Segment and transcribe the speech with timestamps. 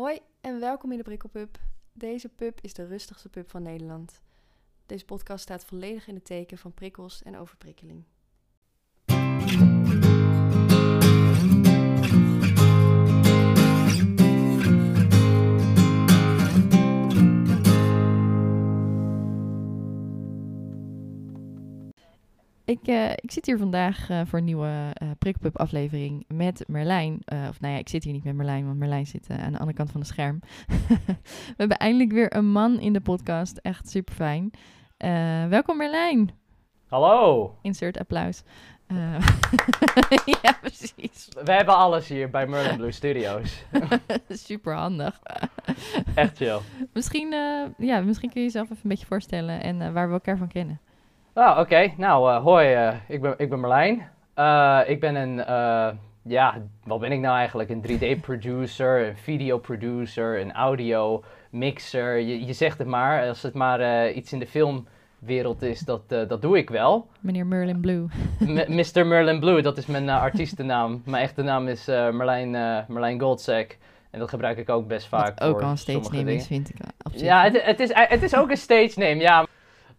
[0.00, 1.58] Hoi en welkom in de Prikkelpub.
[1.92, 4.20] Deze pub is de rustigste pub van Nederland.
[4.86, 8.04] Deze podcast staat volledig in het teken van prikkels en overprikkeling.
[22.70, 27.22] Ik, eh, ik zit hier vandaag eh, voor een nieuwe eh Prikkelpub aflevering met Merlijn.
[27.48, 29.76] Of nou ja, ik zit hier niet met Merlijn, want Merlijn zit aan de andere
[29.76, 30.40] kant van het scherm.
[31.46, 33.56] We hebben eindelijk weer een man in de podcast.
[33.56, 34.50] Echt super fijn.
[35.50, 36.30] welkom Merlijn.
[36.86, 37.54] Hallo.
[37.62, 38.42] Insert applaus.
[40.42, 41.28] Ja, precies.
[41.44, 43.64] We hebben alles hier bij Merlin Blue Studios.
[44.28, 45.20] super handig.
[46.14, 46.58] Echt chill.
[46.92, 47.30] Misschien,
[47.78, 50.80] ja, misschien kun je jezelf even een beetje voorstellen en waar we elkaar van kennen.
[51.40, 51.92] Oh, oké.
[51.96, 52.72] Nou, eh, hoi.
[52.72, 54.08] eh, ik, ben, ik ben Marlijn.
[54.34, 55.36] Eh, ik ben een,
[56.22, 56.54] ja,
[56.84, 57.70] wat ben ik nou eigenlijk?
[57.70, 62.16] Een 3D-producer, een video-producer, een audio-mixer.
[62.18, 63.28] Je, je zegt het maar.
[63.28, 67.06] Als het maar iets in de filmwereld is, dat, dat doe ik wel.
[67.20, 68.06] Meneer Merlin Blue.
[68.38, 69.06] M- Mr.
[69.06, 71.02] Merlin Blue, dat is mijn artiestennaam.
[71.04, 72.50] Mijn echte naam is Marlijn,
[72.88, 73.76] Marlijn Goldsack.
[74.10, 76.68] En dat gebruik ik ook best vaak Wat ook al een stage name is, vind
[76.70, 76.76] ik.
[77.12, 79.46] Ja, het, het, is, het is ook een stage name, ja.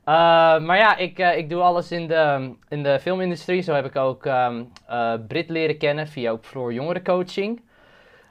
[0.04, 0.14] Eh,
[0.60, 3.62] maar ja, ik, eh, ik doe alles in de, in de filmindustrie.
[3.62, 7.62] Zo heb ik ook eh, Brit leren kennen via ook Floor Jongerencoaching.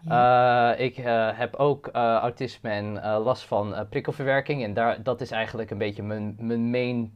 [0.09, 0.75] Ja.
[0.75, 0.97] Ik
[1.35, 4.65] heb ook autisme en last van prikkelverwerking.
[4.65, 7.13] En daar, dat is eigenlijk een beetje mijn, mijn main,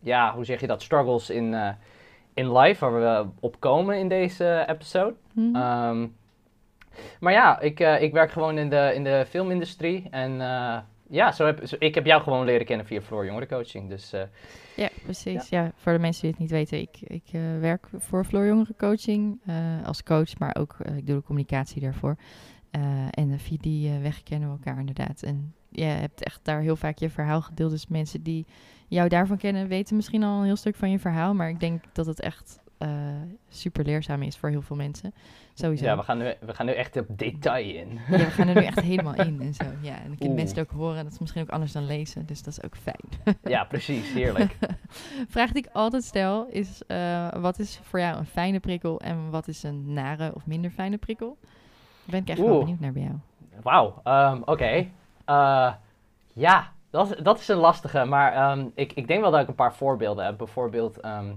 [0.00, 1.56] ja, hoe zeg je dat, struggles in,
[2.34, 5.14] in life, waar we op komen in deze episode.
[5.32, 5.56] Mhm.
[5.56, 6.06] Ehm,
[7.20, 10.06] maar ja, ik, ik werk gewoon in de, in de filmindustrie.
[10.10, 10.40] En
[11.08, 13.88] ja, zo heb, zo- ik heb jou gewoon leren kennen via Floor Jongerencoaching.
[13.88, 14.22] Dus eh,
[14.76, 15.48] Ja, precies.
[15.48, 15.72] Ja.
[15.76, 19.40] voor de mensen die het niet weten, ik, ik eh, werk voor Floor Jongeren Coaching
[19.46, 19.54] eh,
[19.86, 22.16] als coach, maar ook ik doe de communicatie daarvoor.
[23.10, 25.22] En via die weg kennen we elkaar inderdaad.
[25.22, 27.70] En je hebt echt daar heel vaak je verhaal gedeeld.
[27.70, 28.46] Dus mensen die
[28.88, 31.34] jou daarvan kennen, weten misschien al een heel stuk van je verhaal.
[31.34, 32.88] Maar ik denk dat het echt eh,
[33.48, 35.14] super leerzaam is voor heel veel mensen.
[35.54, 35.84] Sowieso.
[35.84, 37.92] ja, we gaan, nu, we gaan nu echt op detail in.
[38.10, 39.64] Ja, we gaan er nu echt helemaal in en zo.
[39.80, 41.04] Ja, en dan kunnen mensen het ook horen.
[41.04, 43.36] Dat is misschien ook anders dan lezen, dus dat is ook fijn.
[43.42, 44.56] ja, precies, heerlijk.
[45.28, 49.30] Vraag die ik altijd stel is: eh, wat is voor jou een fijne prikkel en
[49.30, 51.36] wat is een nare of minder fijne prikkel?
[51.40, 51.50] Daar
[52.10, 53.14] ben ik echt wel benieuwd naar bij jou.
[53.62, 54.86] Wauw, ehm, oké.
[55.24, 55.72] Eh,
[56.32, 58.04] ja, dat, is- dat is een lastige.
[58.04, 60.38] Maar ehm, ik, ik denk wel dat ik een paar voorbeelden heb.
[60.38, 61.32] Bijvoorbeeld, ehm,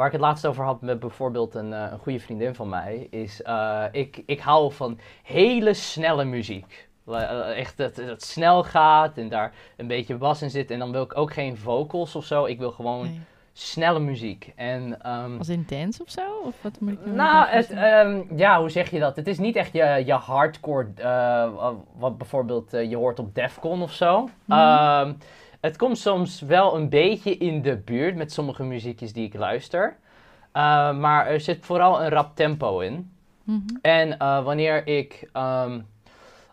[0.00, 3.06] waar ik het laatst over had met bijvoorbeeld een, eh, een goede vriendin van mij,
[3.10, 6.88] is eh, ik, ik hou van hele snelle muziek.
[7.06, 10.70] Eh, Echt dat dat het snel gaat en daar een beetje bas in zit.
[10.70, 12.44] En dan wil ik ook geen vocals of zo.
[12.44, 13.20] Ik wil gewoon Nee.
[13.52, 14.52] snelle muziek.
[14.56, 16.40] En, ehm, Als in dance of zo?
[16.44, 19.16] Of wat moet ik nou, het, ehm, ja, hoe zeg je dat?
[19.16, 20.86] Het is niet echt je, je hardcore,
[21.96, 24.28] wat bijvoorbeeld je hoort op Defcon of zo.
[24.44, 24.58] Mhm.
[24.58, 25.12] Ehm,
[25.60, 29.96] het komt soms wel een beetje in de buurt met sommige muziekjes die ik luister.
[30.52, 33.10] Eh, maar er zit vooral een rap tempo in.
[33.44, 33.60] Mhm.
[33.82, 35.80] En eh, wanneer ik ehm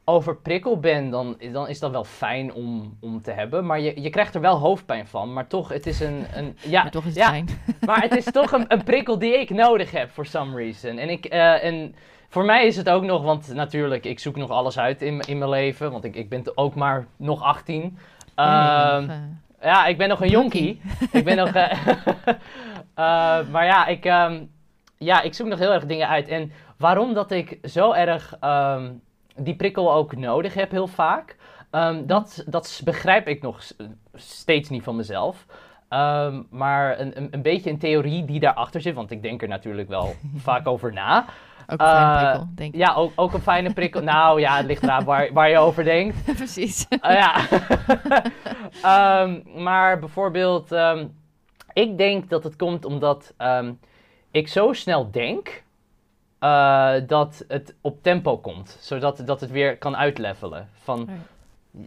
[0.09, 3.66] overprikkeld ben, dan, dan is dat wel fijn om, om te hebben.
[3.66, 5.34] Maar je, je krijgt er wel hoofdpijn van.
[5.34, 6.25] Maar toch, het is een...
[6.34, 7.47] een ja, maar toch is het ja, fijn.
[7.85, 10.97] maar het is toch een, een prikkel die ik nodig heb, for some reason.
[10.97, 11.95] En, ik, eh, en
[12.29, 15.38] voor mij is het ook nog, want natuurlijk, ik zoek nog alles uit in, in
[15.38, 15.91] mijn leven.
[15.91, 17.97] Want ik, ik ben ook maar nog 18.
[18.37, 19.15] Ja, Ehm, nog,
[19.59, 20.81] eh, ja, ik ben nog een jonkie.
[21.11, 21.49] ik ben nog...
[21.49, 21.87] eh,
[22.93, 24.43] eh, maar ja ik, ehm,
[24.97, 26.27] ja, ik zoek nog heel erg dingen uit.
[26.27, 28.91] En waarom dat ik zo erg ehm,
[29.35, 31.35] die prikkel ook nodig heb heel vaak...
[31.71, 33.61] ehm, dat, dat begrijp ik nog
[34.13, 35.45] steeds niet van mezelf.
[36.49, 39.89] Maar een, een, een beetje een theorie die daarachter zit, want ik denk er natuurlijk
[39.89, 40.13] wel
[40.47, 41.25] vaak over na.
[41.67, 42.79] Ook een fijne eh, prikkel, denk ik.
[42.79, 44.01] Ja, ook, ook een fijne prikkel.
[44.01, 46.23] nou ja, het ligt eraan waar, waar je over denkt.
[46.38, 46.85] Precies.
[46.89, 47.35] Uh, ja.
[48.81, 51.07] Ehm, maar bijvoorbeeld, ehm,
[51.73, 53.73] ik denk dat het komt omdat ehm,
[54.31, 55.63] ik zo snel denk
[56.39, 58.77] eh, dat het op tempo komt.
[58.79, 60.69] Zodat dat het weer kan uitlevelen.
[60.83, 61.09] Van,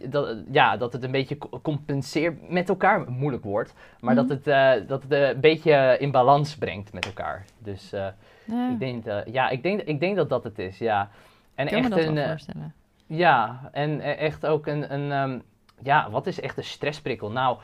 [0.09, 3.09] dat, ja, dat het een beetje co- compenseert met elkaar.
[3.11, 3.73] Moeilijk woord.
[3.99, 4.27] Maar Mhm.
[4.27, 7.45] dat het, eh, dat het een beetje in balans brengt met elkaar.
[7.59, 8.07] Dus eh,
[8.45, 11.09] Ja, ik, denk, eh, ja, ik, denk, ik denk dat dat het is, ja.
[11.55, 12.73] En ik kan me echt dat een, wel eh, voorstellen.
[13.07, 15.39] ja, en e- echt ook een, een ehm,
[15.83, 17.31] ja, wat is echt een stressprikkel?
[17.31, 17.57] Nou,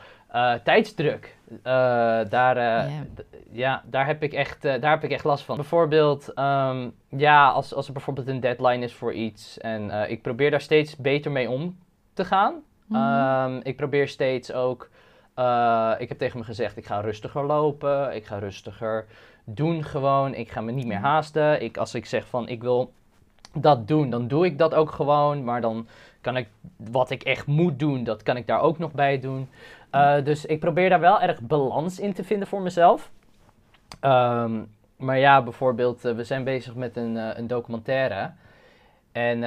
[0.64, 1.36] tijdsdruk.
[1.62, 2.56] Daar,
[3.52, 3.82] Ja.
[3.86, 5.56] daar heb ik echt, daar heb ik echt last van.
[5.56, 10.50] Bijvoorbeeld, ehm, ja, als, als er bijvoorbeeld een deadline is voor iets en ik probeer
[10.50, 11.78] daar steeds beter mee om
[12.18, 12.54] te gaan.
[12.86, 13.00] Mhm.
[13.00, 14.90] Ehm, ik probeer steeds ook,
[15.34, 19.06] eh, ik heb tegen me gezegd, ik ga rustiger lopen, ik ga rustiger
[19.44, 21.02] doen gewoon, ik ga me niet meer Ja.
[21.02, 21.62] haasten.
[21.62, 22.92] Ik, als ik zeg van, ik wil
[23.52, 25.44] dat doen, dan doe ik dat ook gewoon.
[25.44, 25.86] Maar dan
[26.20, 29.48] kan ik wat ik echt moet doen, dat kan ik daar ook nog bij doen.
[29.92, 33.10] Uh, dus ik probeer daar wel erg balans in te vinden voor mezelf.
[34.04, 38.30] Um, maar ja, bijvoorbeeld, uh, we zijn bezig met een, uh, een documentaire.
[39.18, 39.40] En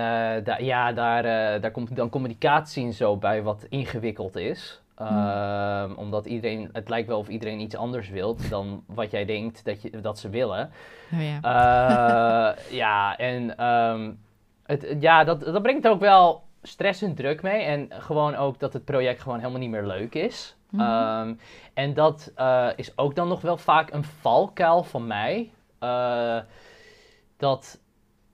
[0.43, 1.23] da ja, daar,
[1.61, 4.81] daar komt dan communicatie en zo bij wat ingewikkeld is.
[4.97, 5.93] Mm.
[5.95, 9.81] Omdat iedereen, het lijkt wel of iedereen iets anders wil dan wat jij denkt dat,
[9.81, 10.71] je, dat ze willen.
[11.13, 12.55] Oh ja.
[12.85, 14.19] ja, en um,
[14.65, 17.61] het, ja, dat, dat brengt ook wel stress en druk mee.
[17.61, 20.55] En gewoon ook dat het project gewoon helemaal niet meer leuk is.
[20.69, 20.81] Mhm.
[20.81, 21.33] Ehm,
[21.73, 25.51] en dat uh, is ook dan nog wel vaak een valkuil van mij.
[27.37, 27.79] Dat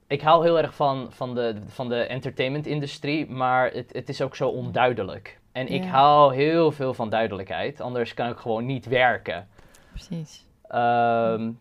[0.07, 4.35] ik hou heel erg van, van, de, van de entertainment-industrie, maar het, het is ook
[4.35, 5.39] zo onduidelijk.
[5.51, 9.47] En ik hou heel veel van duidelijkheid, anders kan ik gewoon niet werken.
[9.91, 10.45] Precies.
[10.71, 11.59] Um,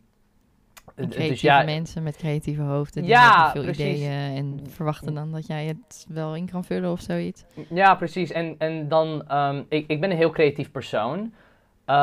[0.95, 5.47] creatieve dus ja, mensen met creatieve hoofden die ja, veel ideeën en verwachten dan dat
[5.47, 7.45] jij het wel in kan vullen of zoiets.
[7.69, 8.31] Ja, precies.
[8.31, 11.19] En, en dan, um, ik, ik ben een heel creatief persoon.
[11.19, 11.95] Uh,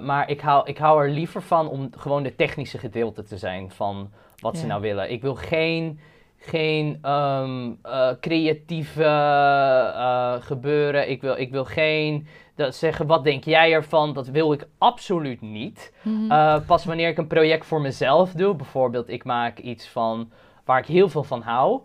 [0.00, 3.70] maar ik hou, ik hou er liever van om gewoon de technische gedeelte te zijn
[3.70, 4.10] van
[4.40, 5.10] wat ze nou willen.
[5.10, 6.00] Ik wil geen,
[6.38, 11.10] geen um, uh, creatieve uh, gebeuren.
[11.10, 14.12] Ik wil, ik wil geen dat zeggen, wat denk jij ervan?
[14.12, 15.92] Dat wil ik absoluut niet.
[16.02, 16.30] Mhm.
[16.30, 20.30] Eh, pas wanneer ik een project voor mezelf doe, bijvoorbeeld ik maak iets van
[20.64, 21.80] waar ik heel veel van hou.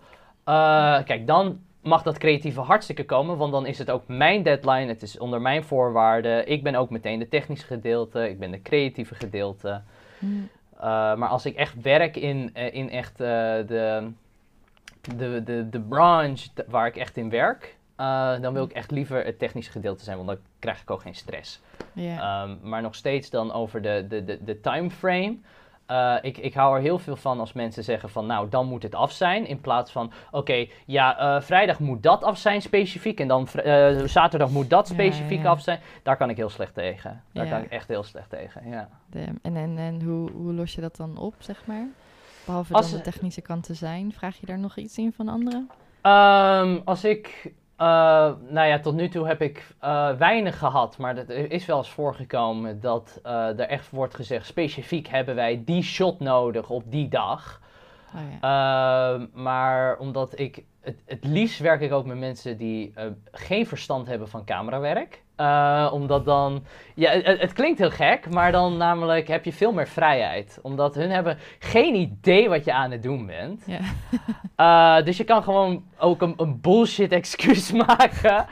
[1.06, 5.02] Kijk, dan mag dat creatieve hartstikke komen, want dan is het ook mijn deadline, het
[5.02, 6.48] is onder mijn voorwaarden.
[6.48, 9.81] Ik ben ook meteen de technische gedeelte, ik ben de creatieve gedeelte.
[10.19, 10.34] Mhm.
[10.77, 10.81] Uh,
[11.16, 14.12] maar als ik echt werk in, in echt de,
[15.16, 19.25] de, de, de branche waar ik echt in werk, uh, dan wil ik echt liever
[19.25, 21.62] het technische gedeelte zijn, want dan krijg ik ook geen stress.
[21.94, 22.44] Yeah.
[22.50, 25.38] Um, maar nog steeds dan over de, de, de, de timeframe.
[25.91, 28.83] Uh, ik, ik hou er heel veel van als mensen zeggen van nou, dan moet
[28.83, 29.47] het af zijn.
[29.47, 33.19] In plaats van oké, ja, uh, vrijdag moet dat af zijn specifiek.
[33.19, 35.49] En dan uh, zaterdag moet dat specifiek ja, ja.
[35.49, 35.79] af zijn.
[36.03, 37.23] Daar kan ik heel slecht tegen.
[37.33, 38.89] Daar kan ik echt heel slecht tegen, ja.
[39.41, 41.87] en en, en hoe, hoe los je dat dan op, zeg maar?
[42.45, 44.13] Behalve als, dan de technische kant te zijn.
[44.13, 45.69] Vraag je daar nog iets in van anderen?
[46.01, 47.88] Um, als ik uh,
[48.50, 51.89] nou ja, tot nu toe heb ik uh, weinig gehad, maar er is wel eens
[51.89, 57.07] voorgekomen dat uh, er echt wordt gezegd: specifiek hebben wij die shot nodig op die
[57.07, 57.62] dag.
[58.16, 59.13] Oh ja.
[59.13, 62.94] Ehm, maar omdat ik het, het liefst werk ik ook met mensen die
[63.31, 65.24] geen verstand hebben van camerawerk.
[65.37, 69.71] Uh, omdat dan, ja, het, het, klinkt heel gek, maar dan namelijk heb je veel
[69.71, 70.59] meer vrijheid.
[70.61, 73.63] Omdat hun hebben geen idee wat je aan het doen bent.
[73.65, 73.79] Ja.
[74.99, 78.45] Uh, dus je kan gewoon ook een, een bullshit excuus maken.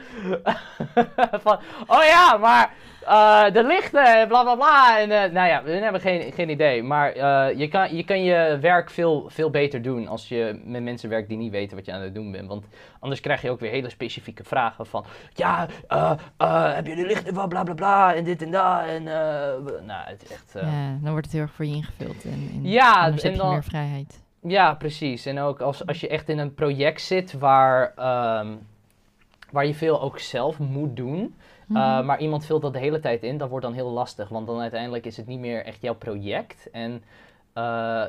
[1.41, 2.73] van, oh ja, maar
[3.07, 4.99] uh, de lichten, bla bla bla.
[4.99, 6.83] En, uh, nou ja, we hebben geen, geen idee.
[6.83, 10.83] Maar uh, je, kan, je kan je werk veel, veel beter doen als je met
[10.83, 12.47] mensen werkt die niet weten wat je aan het doen bent.
[12.47, 12.65] Want
[12.99, 15.05] anders krijg je ook weer hele specifieke vragen van...
[15.33, 15.67] Ja,
[16.75, 18.85] heb je de lichten van bla bla bla en dit en dat.
[18.87, 19.03] En,
[19.85, 20.51] nou, het is echt...
[20.53, 22.23] ja, dan wordt het heel erg voor je ingevuld.
[22.23, 24.21] En, en ja, en dan, heb je meer vrijheid.
[24.41, 25.25] Ja, precies.
[25.25, 27.93] En ook als, als je echt in een project zit waar,
[28.39, 28.59] um,
[29.51, 31.35] waar je veel ook zelf moet doen...
[31.73, 34.29] Uh, maar iemand vult dat de hele tijd in, dat wordt dan heel lastig.
[34.29, 36.69] Want dan uiteindelijk is het niet meer echt jouw project.
[36.71, 37.03] En
[37.57, 38.03] uh,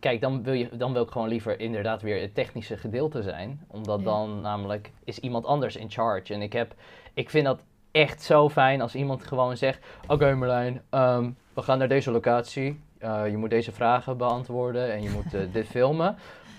[0.00, 3.60] kijk, dan wil, je, dan wil ik gewoon liever inderdaad weer het technische gedeelte zijn.
[3.66, 6.34] Omdat dan namelijk is iemand anders in charge.
[6.34, 6.74] En ik, heb,
[7.14, 9.86] ik vind dat echt zo fijn als iemand gewoon zegt...
[10.02, 12.80] Oké okay, Merlijn, um, we gaan naar deze locatie.
[13.00, 16.16] Uh, je moet deze vragen beantwoorden en je moet dit filmen.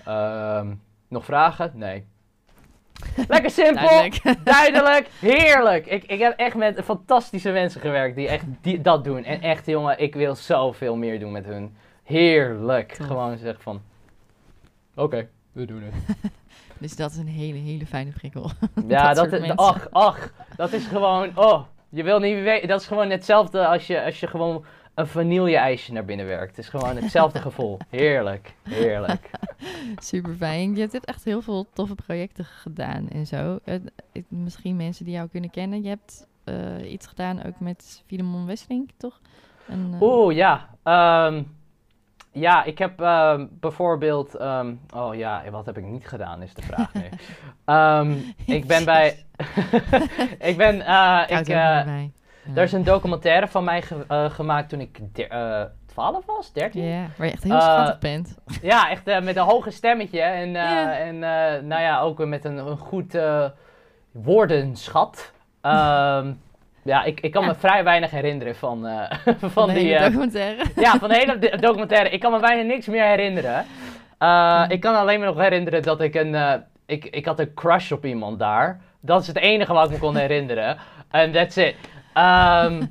[0.08, 1.72] Um, nog vragen?
[1.74, 2.06] Nee.
[3.28, 4.44] Lekker simpel, duidelijk.
[4.44, 5.86] duidelijk, heerlijk.
[5.86, 9.24] Ik, ik heb echt met fantastische mensen gewerkt die echt die, dat doen.
[9.24, 11.76] En echt, jongen, ik wil zoveel meer doen met hun.
[12.04, 12.92] Heerlijk.
[12.92, 13.82] Gewoon zeggen van,
[14.94, 16.16] oké, we doen het.
[16.78, 18.50] dus dat is een hele, hele fijne prikkel.
[18.88, 22.86] Ja, dat, dat ach, ach, dat is gewoon, oh, je wil niet weten, dat is
[22.86, 24.64] gewoon hetzelfde als je, als je gewoon
[25.00, 26.56] een vanille-ijsje naar binnen werkt.
[26.56, 27.78] Het is gewoon hetzelfde gevoel.
[27.88, 29.30] Heerlijk, heerlijk.
[29.96, 30.74] Super fijn.
[30.74, 33.58] Je hebt echt heel veel toffe projecten gedaan en zo.
[34.28, 35.82] misschien mensen die jou kunnen kennen.
[35.82, 39.20] Je hebt uh, iets gedaan ook met Filemon Wesseling, toch?
[39.70, 40.02] Uh...
[40.02, 40.68] Oeh, ja.
[41.26, 41.58] Um,
[42.32, 44.40] ja, ik heb uh, bijvoorbeeld...
[44.40, 47.04] Um, oh ja, wat heb ik niet gedaan, is de vraag nu.
[47.74, 49.24] um, ik ben bij...
[50.38, 50.76] ik ben...
[50.76, 52.02] Uh,
[52.54, 56.84] er is een documentaire van mij uh, gemaakt toen ik uh, 12 was, 13.
[56.84, 58.38] Ja, waar je echt heel schattig bent.
[58.62, 60.20] Ja, echt met een hoge stemmetje.
[60.20, 61.06] En, yeah.
[61.06, 61.18] en
[61.66, 63.18] nou ja, ook met een, een goed
[64.12, 65.32] woordenschat.
[65.62, 66.40] Um,
[66.82, 68.86] ja, ik, ik kan me vrij weinig herinneren van,
[69.38, 69.98] van, van die...
[69.98, 70.64] documentaire?
[70.84, 72.10] ja, van de hele documentaire.
[72.10, 73.66] Ik kan me bijna niks meer herinneren.
[74.18, 76.32] Uh, ik kan alleen me nog herinneren dat ik een...
[76.32, 76.52] Uh,
[76.86, 78.80] ik, ik had een crush op iemand daar.
[79.00, 80.76] Dat is het enige wat ik me kon herinneren.
[81.10, 81.74] En that's it.
[82.20, 82.88] Um,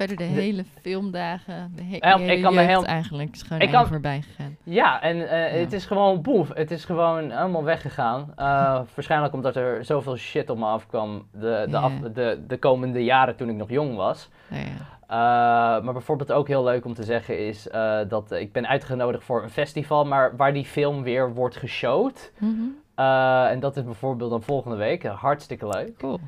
[0.00, 2.84] Verder de, hele filmdagen, de, he ja, hele ik kan me heel...
[2.84, 3.86] eigenlijk is gewoon ik kan...
[3.86, 4.56] voorbij gegaan.
[4.62, 5.58] Ja, en uh, ja.
[5.58, 6.54] het is gewoon boef.
[6.54, 8.20] Het is gewoon helemaal weggegaan.
[8.20, 13.04] Uh, waarschijnlijk omdat er zoveel shit op me afkwam de, de, af, de, de komende
[13.04, 14.28] jaren toen ik nog jong was.
[14.48, 17.68] Ja, uh, maar bijvoorbeeld ook heel leuk om te zeggen is
[18.08, 22.32] dat ik ben uitgenodigd voor een festival, maar waar die film weer wordt geshowd.
[22.38, 22.48] Mm
[22.94, 23.06] -hmm.
[23.46, 25.04] en dat is bijvoorbeeld dan volgende week.
[25.04, 25.96] hartstikke leuk.
[25.96, 26.20] Cool.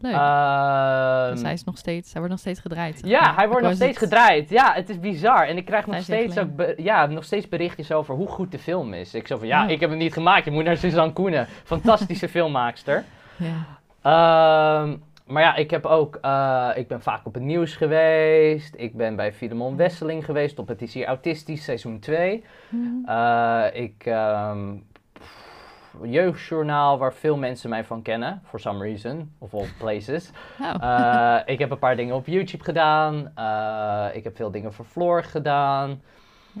[0.00, 0.12] Leuk.
[1.32, 3.00] Dus hij, is nog steeds, hij wordt nog steeds gedraaid.
[3.04, 4.50] Ja, hij wordt nog steeds gedraaid.
[4.50, 5.46] Ja, het is bizar.
[5.46, 8.94] En ik krijg nog steeds, ook ja, nog steeds berichtjes over hoe goed de film
[8.94, 9.14] is.
[9.14, 10.44] Ik zo van, ja, ik heb hem niet gemaakt.
[10.44, 11.46] Je moet naar Suzanne Koenen.
[11.64, 13.04] Fantastische filmmaakster.
[13.36, 14.82] Ja.
[14.82, 18.74] Um, maar ja, ik heb ook, uh, ik ben vaak op het nieuws geweest.
[18.76, 22.44] Ik ben bij Filemon Wesseling geweest op Het is hier autistisch, seizoen 2.
[22.68, 23.04] Mm.
[23.08, 24.84] Uh, ik um,
[26.02, 30.30] jeugdjournaal waar veel mensen mij van kennen, for some reason, of all places.
[30.60, 30.74] Oh.
[30.82, 33.32] Uh, ik heb een paar dingen op YouTube gedaan.
[33.38, 36.02] Uh, ik heb veel dingen voor Floor gedaan.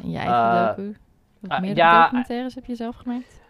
[0.02, 0.96] En je eigen docu?
[1.40, 3.40] Wat meer ja, documentaires heb je zelf gemaakt?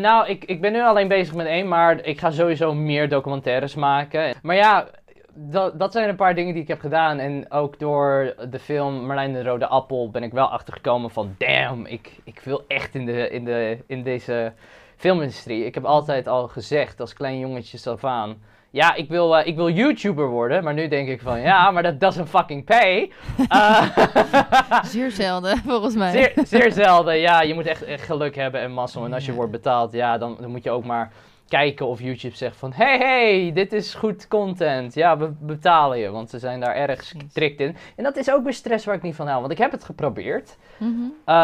[0.00, 3.74] nou, ik, ik ben nu alleen bezig met één, maar ik ga sowieso meer documentaires
[3.74, 4.34] maken.
[4.42, 4.88] Maar ja,
[5.34, 7.18] dat, dat zijn een paar dingen die ik heb gedaan.
[7.18, 11.34] En ook door de film Marlijn de Rode Appel ben ik wel achtergekomen van...
[11.38, 14.52] Damn, ik, ik wil echt in, de, in, de, in deze
[15.02, 15.64] filmindustrie.
[15.64, 18.36] Ik heb altijd al gezegd als klein jongetje zelf aan.
[18.70, 21.82] Ja, ik wil, uh, ik wil YouTuber worden, maar nu denk ik van ja, maar
[21.82, 23.12] dat doesn't fucking pay.
[23.52, 23.96] Uh,
[24.94, 26.10] zeer zelden, volgens mij.
[26.10, 27.42] Zeer, zeer zelden, ja.
[27.42, 29.04] Je moet echt, echt geluk hebben en mazzel.
[29.04, 31.12] En als je wordt betaald, ja, dan, dan moet je ook maar
[31.52, 32.72] kijken of YouTube zegt van...
[32.72, 34.94] Hey, hey, dit is goed content.
[34.94, 36.10] Ja, we betalen je.
[36.10, 37.76] Want ze zijn daar erg strikt in.
[37.96, 39.40] En dat is ook weer stress waar ik niet van hou.
[39.40, 40.56] Want ik heb het geprobeerd.
[40.78, 41.12] Mm -hmm.
[41.20, 41.34] uh,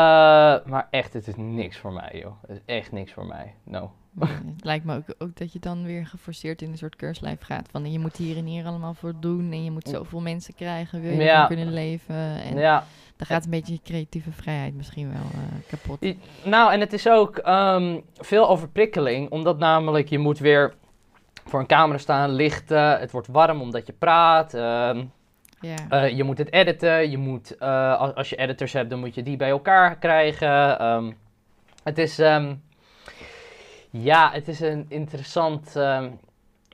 [0.65, 2.33] maar echt, het is niks voor mij, joh.
[2.47, 3.55] Het is echt niks voor mij.
[3.65, 3.91] No.
[4.21, 7.69] Het lijkt me ook, ook, dat je dan weer geforceerd in een soort keurslijf gaat.
[7.71, 9.53] Van je moet hier en hier allemaal voor doen.
[9.53, 11.01] En je moet zoveel mensen krijgen.
[11.01, 11.47] Wil je ja.
[11.47, 12.43] kunnen leven.
[12.43, 12.85] En ja.
[13.17, 16.15] Dan gaat een beetje je creatieve vrijheid misschien wel uh, kapot.
[16.45, 19.31] nou, en het is ook um, veel overprikkeling.
[19.31, 20.75] Omdat namelijk je moet weer
[21.45, 22.99] voor een camera staan, lichten.
[22.99, 24.55] Het wordt warm omdat je praat.
[24.55, 25.13] Um,
[25.61, 27.11] uh, je moet het editen.
[27.11, 30.85] Je moet, uh, als, als, je editors hebt, dan moet je die bij elkaar krijgen.
[30.85, 31.17] Um,
[31.83, 32.19] het is...
[33.91, 35.77] Ja, het is een interessant.
[35.77, 36.19] Um,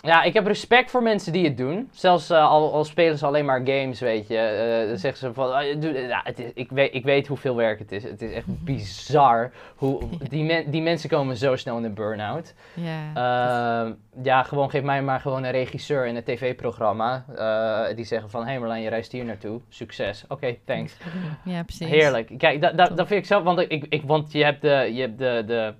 [0.04, 1.88] ja, ik heb respect voor mensen die het doen.
[1.92, 4.78] Zelfs uh, al, al, spelen ze alleen maar games, weet je.
[4.82, 5.66] Uh, dan zeggen ze van,
[6.08, 8.02] ja, het is, ik, weet, ik weet hoeveel werk het is.
[8.02, 9.52] Het is echt bizar.
[9.76, 12.54] Hoe, die, men, die mensen komen zo snel in een burn-out.
[12.74, 13.92] Ja, ehm,
[14.22, 17.24] ja, gewoon geef mij maar gewoon een regisseur in een tv-programma.
[17.36, 19.60] Eh, die zeggen van, hé hey Marlijn, je reist hier naartoe.
[19.68, 20.24] Succes.
[20.28, 20.96] Oké, thanks.
[21.44, 21.88] Ja, precies.
[21.88, 22.30] Heerlijk.
[22.38, 24.90] Kijk, dat da, da vind ik zo, want, ik, ik, want je hebt de...
[24.92, 25.74] Je hebt de, de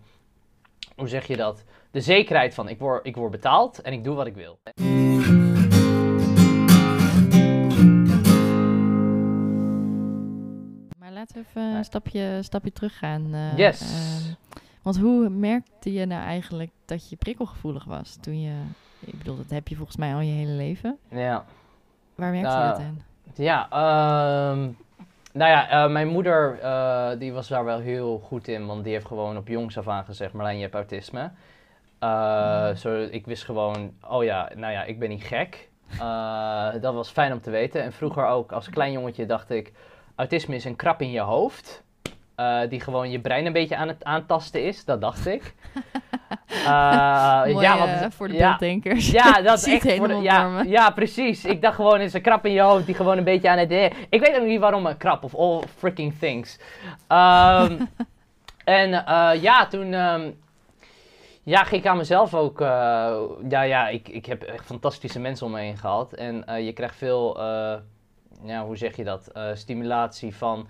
[0.97, 1.65] hoe zeg je dat?
[1.91, 4.59] De zekerheid van ik word, ik word betaald en ik doe wat ik wil.
[10.99, 13.35] Maar laten we even een stapje, stapje terug gaan.
[13.35, 13.83] Uh, yes.
[13.83, 14.33] Uh,
[14.83, 18.55] want hoe merkte je nou eigenlijk dat je prikkelgevoelig was toen je...
[19.01, 20.99] Ik bedoel, dat heb je volgens mij al je hele leven.
[21.11, 21.45] Ja.
[22.15, 23.03] Waar merkte je dat aan?
[23.35, 23.69] Ja,
[24.51, 24.77] um,
[25.35, 28.93] nou ja, uh, mijn moeder uh, die was daar wel heel goed in, want die
[28.93, 31.31] heeft gewoon op jongs af aan gezegd, Marlijn, je hebt autisme.
[32.01, 32.77] Uh, mm.
[32.77, 35.69] zo, ik wist gewoon, oh ja, nou ja, ik ben niet gek.
[36.81, 37.83] dat was fijn om te weten.
[37.83, 39.73] En vroeger ook, als klein jongetje dacht ik,
[40.15, 41.83] autisme is een krap in je hoofd.
[42.69, 45.55] die gewoon je brein een beetje aan het aantasten is, dat dacht ik.
[46.51, 46.67] Uh,
[47.63, 49.11] ja, want, voor de ja, beelddenkers.
[49.11, 51.45] Ja, dat is echt voor de, ja, ja, precies.
[51.45, 53.73] Ik dacht gewoon, is een krap in je hoofd die gewoon een beetje aan het...
[54.09, 56.59] Ik weet ook niet waarom een krap of all freaking things.
[57.09, 57.89] Um,
[58.81, 59.93] en uh, ja, toen...
[59.93, 60.43] Um,
[61.43, 62.61] ja, ging ik aan mezelf ook...
[62.61, 62.67] Uh,
[63.49, 66.13] ja, ja, ik, ik heb echt fantastische mensen om me heen gehad.
[66.13, 67.41] En je krijgt veel...
[68.45, 69.31] ja, hoe zeg je dat?
[69.55, 70.67] stimulatie van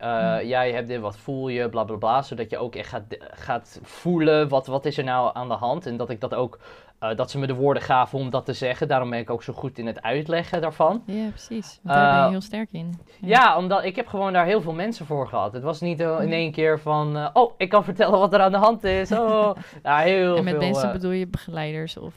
[0.00, 2.22] uh, ja, je hebt dit, wat voel je, bla bla bla.
[2.22, 5.86] Zodat je ook echt gaat, gaat voelen wat, wat is er nou aan de hand.
[5.86, 6.58] En dat ik dat ook,
[7.00, 8.88] uh, dat ze me de woorden gaven om dat te zeggen.
[8.88, 11.02] Daarom ben ik ook zo goed in het uitleggen daarvan.
[11.06, 11.80] Ja, precies.
[11.82, 13.00] Daar ben je heel sterk in.
[13.20, 13.28] Ja.
[13.28, 13.56] ja.
[13.56, 15.52] omdat ik heb gewoon daar heel veel mensen voor gehad.
[15.52, 18.58] Het was niet in één keer van, oh, ik kan vertellen wat er aan de
[18.58, 19.12] hand is.
[19.12, 22.14] Oh, ja, heel en met veel, mensen bedoel je begeleiders of...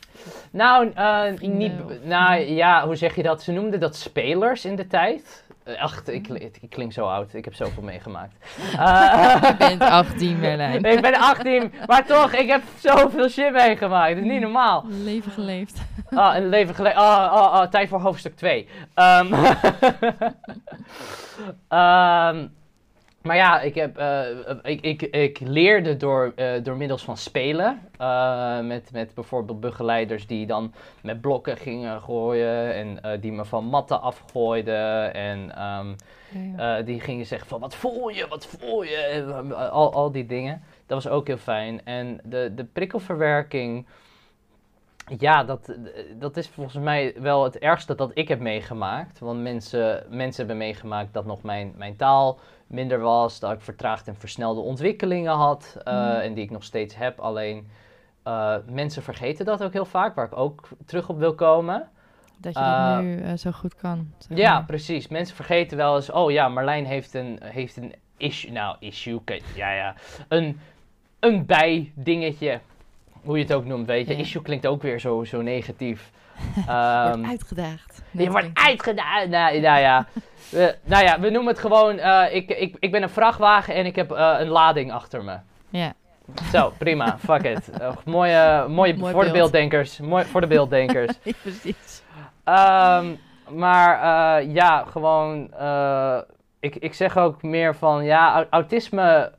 [0.52, 0.94] Nou,
[1.40, 3.42] niet, nou ja, hoe zeg je dat?
[3.42, 5.48] Ze noemden dat spelers in de tijd.
[5.70, 7.34] Eh, ach, ik, ik, klink zo oud.
[7.34, 8.34] Ik heb zoveel meegemaakt.
[8.74, 10.84] Uh, je bent 18, Merlijn.
[10.84, 14.10] ik ben 18, maar toch, ik heb zoveel shit meegemaakt.
[14.10, 14.84] Het is niet normaal.
[14.84, 15.82] Een leven geleefd.
[16.10, 16.96] Ah, een leven geleefd.
[16.96, 18.68] Ah, ah, ah, tijd voor hoofdstuk 2.
[18.96, 19.34] Um,
[21.80, 22.58] um,
[23.22, 24.22] maar ja, ik, heb, eh,
[24.64, 27.80] ik, ik, ik leerde door, eh, door middels van spelen.
[27.98, 32.74] eh, met, met bijvoorbeeld begeleiders die dan met blokken gingen gooien.
[32.74, 35.14] En eh, die me van matten afgooiden.
[35.14, 35.88] En ehm,
[36.30, 36.78] Ja, ja.
[36.78, 38.96] eh, die gingen zeggen van wat voel je, wat voel je?
[38.96, 40.62] En, eh, al, al die dingen.
[40.86, 41.86] Dat was ook heel fijn.
[41.86, 43.86] En de, de prikkelverwerking,
[45.18, 45.76] ja, dat,
[46.20, 49.20] dat is volgens mij wel het ergste dat ik heb meegemaakt.
[49.20, 53.40] Want mensen, mensen hebben meegemaakt dat nog mijn, mijn taal minder was.
[53.40, 55.78] Dat ik vertraagde en versnelde ontwikkelingen had.
[55.84, 56.04] eh, Mhm.
[56.20, 57.20] En die ik nog steeds heb.
[57.20, 57.68] Alleen
[58.24, 61.90] eh, mensen vergeten dat ook heel vaak, waar ik ook terug op wil komen.
[62.38, 64.14] Dat je dat nu eh, zo goed kan.
[64.18, 65.08] zeg Ja, precies.
[65.08, 68.52] Mensen vergeten wel eens, oh ja, Marlijn heeft een, heeft een issue.
[68.52, 69.22] Nou, issue,
[69.56, 69.96] ja, ja.
[70.28, 70.60] Een,
[71.20, 72.60] een bijdingetje,
[73.24, 74.14] hoe je het ook noemt, weet je.
[74.14, 74.20] Ja.
[74.20, 76.10] Issue klinkt ook weer zo, zo negatief.
[76.56, 78.02] Wordt Ehm, uitgedaagd.
[78.12, 79.30] je Net wordt uitgedaan.
[79.30, 80.06] Nou, nou ja.
[80.50, 83.86] We, nou ja, we noemen het gewoon, eh, ik, ik, ik ben een vrachtwagen en
[83.86, 85.38] ik heb eh, een lading achter me.
[85.70, 85.94] Ja.
[86.52, 87.70] Zo, prima, fuck it.
[88.06, 89.34] Mooie, mooie Mooi voor de beeld.
[89.34, 90.00] beelddenkers.
[90.00, 91.18] Mooi voor de beelddenkers.
[91.42, 92.02] precies.
[92.44, 93.06] Ehm,
[93.50, 93.96] maar
[94.42, 95.52] eh, ja, gewoon.
[96.60, 99.32] ik, ik zeg ook meer van ja, au- autisme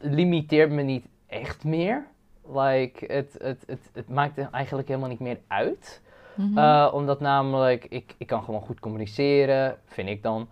[0.00, 2.06] limiteert me niet echt meer.
[2.52, 6.02] Like, het, het, het, het maakt eigenlijk helemaal niet meer uit.
[6.34, 6.58] Mhm.
[6.58, 10.48] Eh, omdat namelijk, ik, ik kan gewoon goed communiceren, vind ik dan.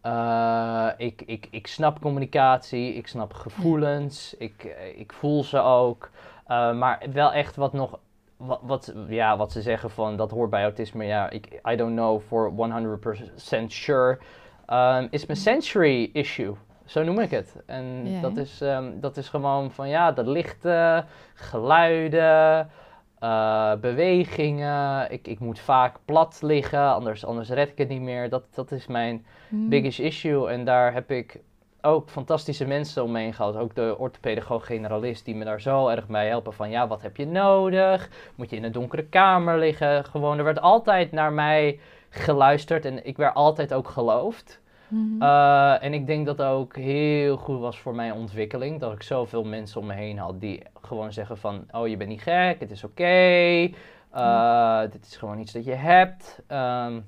[0.00, 6.10] Eh, ik, ik, ik snap communicatie, ik snap gevoelens, ik, eh, ik voel ze ook.
[6.46, 7.98] Maar wel echt wat nog,
[8.36, 11.94] wat, wat, ja, wat ze zeggen van dat hoort bij autisme, ja, ik, I don't
[11.96, 14.18] know for 100% sure,
[14.66, 16.54] ehm, is mijn sensory issue.
[16.84, 17.56] Zo noem ik het.
[17.66, 22.70] En Ja, dat, is, ehm, dat is gewoon van ja, de lichten, geluiden,
[23.18, 25.10] eh, bewegingen.
[25.12, 28.28] Ik, ik moet vaak plat liggen, anders, anders red ik het niet meer.
[28.28, 29.68] Dat, dat is mijn Mhm.
[29.68, 30.48] biggest issue.
[30.48, 31.40] En daar heb ik
[31.80, 33.56] ook fantastische mensen omheen gehad.
[33.56, 36.52] Ook de orthopedagoog-generalist die me daar zo erg bij helpen.
[36.52, 38.08] Van ja, wat heb je nodig?
[38.34, 40.04] Moet je in een donkere kamer liggen?
[40.04, 44.60] Gewoon, er werd altijd naar mij geluisterd en ik werd altijd ook geloofd.
[44.92, 45.22] Mhm.
[45.22, 48.80] Uh, en ik denk dat dat ook heel goed was voor mijn ontwikkeling.
[48.80, 51.64] Dat ik zoveel mensen om me heen had die gewoon zeggen van...
[51.70, 53.68] Oh, je bent niet gek, het is oké.
[54.14, 56.42] uh, dit is gewoon iets dat je hebt.
[56.48, 57.04] Um,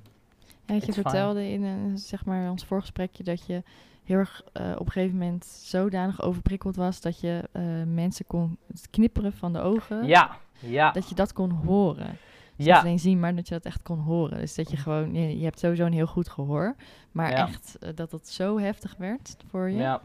[0.66, 3.62] Ja, je vertelde in een, zeg maar, ons voorgesprekje dat je
[4.04, 8.58] heel erg eh, op een gegeven moment zodanig overprikkeld was dat je eh, mensen kon
[8.90, 10.06] knipperen van de ogen.
[10.06, 12.18] ja, ja, Dat je dat kon horen.
[12.56, 12.74] Dus ja.
[12.74, 14.38] Niet alleen zien, maar dat je dat echt kon horen.
[14.38, 16.74] Dus dat je gewoon, je, je hebt sowieso een heel goed gehoor.
[17.12, 17.46] Maar Ja.
[17.46, 19.76] echt eh, dat het zo heftig werd voor je.
[19.76, 20.00] Ja,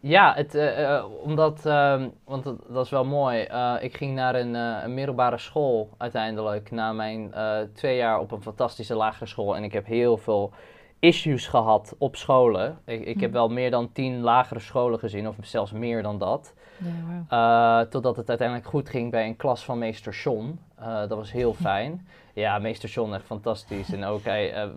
[0.00, 3.40] ja het, eh, eh, omdat, ehm, want dat, dat is wel mooi.
[3.80, 7.34] Ik ging naar een, een middelbare school uiteindelijk, na mijn
[7.72, 9.56] twee jaar op een fantastische lagere school.
[9.56, 10.52] En ik heb heel veel
[10.98, 12.78] issues gehad op scholen.
[12.84, 13.38] Ik, ik heb Mhm.
[13.38, 16.54] wel meer dan tien lagere scholen gezien, of zelfs meer dan dat.
[16.84, 17.80] Ja, wauw.
[17.82, 20.58] Eh, totdat het uiteindelijk goed ging bij een klas van meester John.
[20.78, 22.06] Eh, dat was heel fijn.
[22.34, 23.92] Ja, meester John echt fantastisch.
[23.92, 24.68] En ook hij, eh,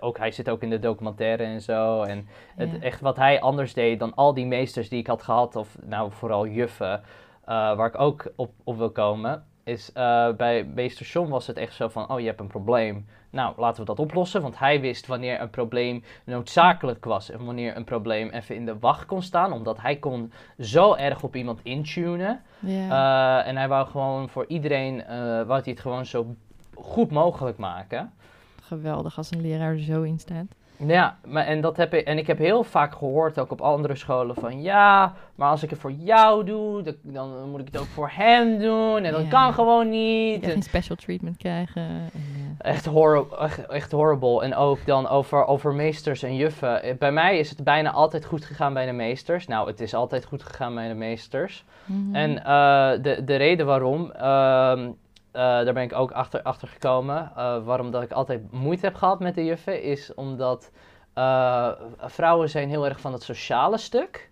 [0.00, 2.02] ook hij zit ook in de documentaire en zo.
[2.02, 2.80] En het, Ja.
[2.80, 6.12] echt wat hij anders deed dan al die meesters die ik had gehad, of nou
[6.12, 7.02] vooral juffen,
[7.44, 11.74] waar ik ook op, op wil komen, is eh, bij meester John was het echt
[11.74, 13.06] zo van, oh je hebt een probleem.
[13.30, 17.76] Nou, laten we dat oplossen, want hij wist wanneer een probleem noodzakelijk was en wanneer
[17.76, 21.60] een probleem even in de wacht kon staan, omdat hij kon zo erg op iemand
[21.62, 22.42] intunen.
[22.66, 25.04] Eh, en hij wou gewoon voor iedereen,
[25.46, 26.34] wou hij het gewoon zo
[26.74, 28.12] goed mogelijk maken.
[28.62, 30.46] Geweldig als een leraar er zo in staat.
[30.78, 33.94] Ja, maar en, dat heb ik, en ik heb heel vaak gehoord, ook op andere
[33.94, 37.80] scholen, van ja, maar als ik het voor jou doe, dan, dan moet ik het
[37.80, 39.04] ook voor hem doen.
[39.04, 39.28] En dat Ja.
[39.28, 40.34] kan gewoon Je niet.
[40.34, 41.82] gaat En geen special treatment krijgen.
[41.82, 42.10] En,
[42.58, 44.42] eh, echt, horri- echt, echt horrible.
[44.42, 46.82] En ook dan over, over meesters en juffen.
[46.82, 49.46] Eh, Bij mij is het bijna altijd goed gegaan bij de meesters.
[49.46, 51.64] Nou, het is altijd goed gegaan bij de meesters.
[51.84, 52.14] mhm.
[52.14, 54.88] En eh, de, de reden waarom, ehm, eh,
[55.36, 59.20] daar ben ik ook achter, achter gekomen, eh, waarom dat ik altijd moeite heb gehad
[59.20, 60.70] met de juffen, is omdat
[61.14, 64.30] eh, vrouwen zijn heel erg van het sociale stuk.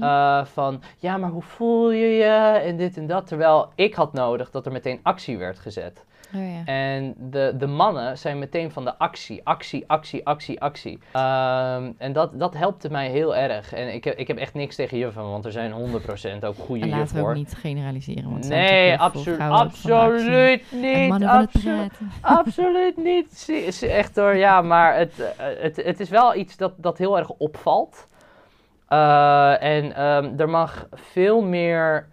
[0.00, 3.26] Eh, van, ja, maar hoe voel je je en dit en dat.
[3.26, 6.04] Terwijl ik had nodig dat er meteen actie werd gezet.
[6.34, 6.72] Oh, ja.
[6.72, 10.98] En de, de mannen zijn meteen van de actie, actie, actie, actie, actie.
[11.12, 13.72] Ehm, en dat, dat helpte mij heel erg.
[13.72, 16.82] En ik heb, ik heb echt niks tegen juffen, want er zijn 100% ook goede
[16.82, 18.30] En laten juffen we ook niet generaliseren.
[18.30, 21.10] Want Nee, absolu- absoluut niet.
[22.20, 23.48] absoluut niet.
[23.82, 27.28] Echt hoor, ja, maar het, eh, het, het is wel iets dat, dat heel erg
[27.30, 28.08] opvalt.
[28.88, 32.06] Eh, en ehm, er mag veel meer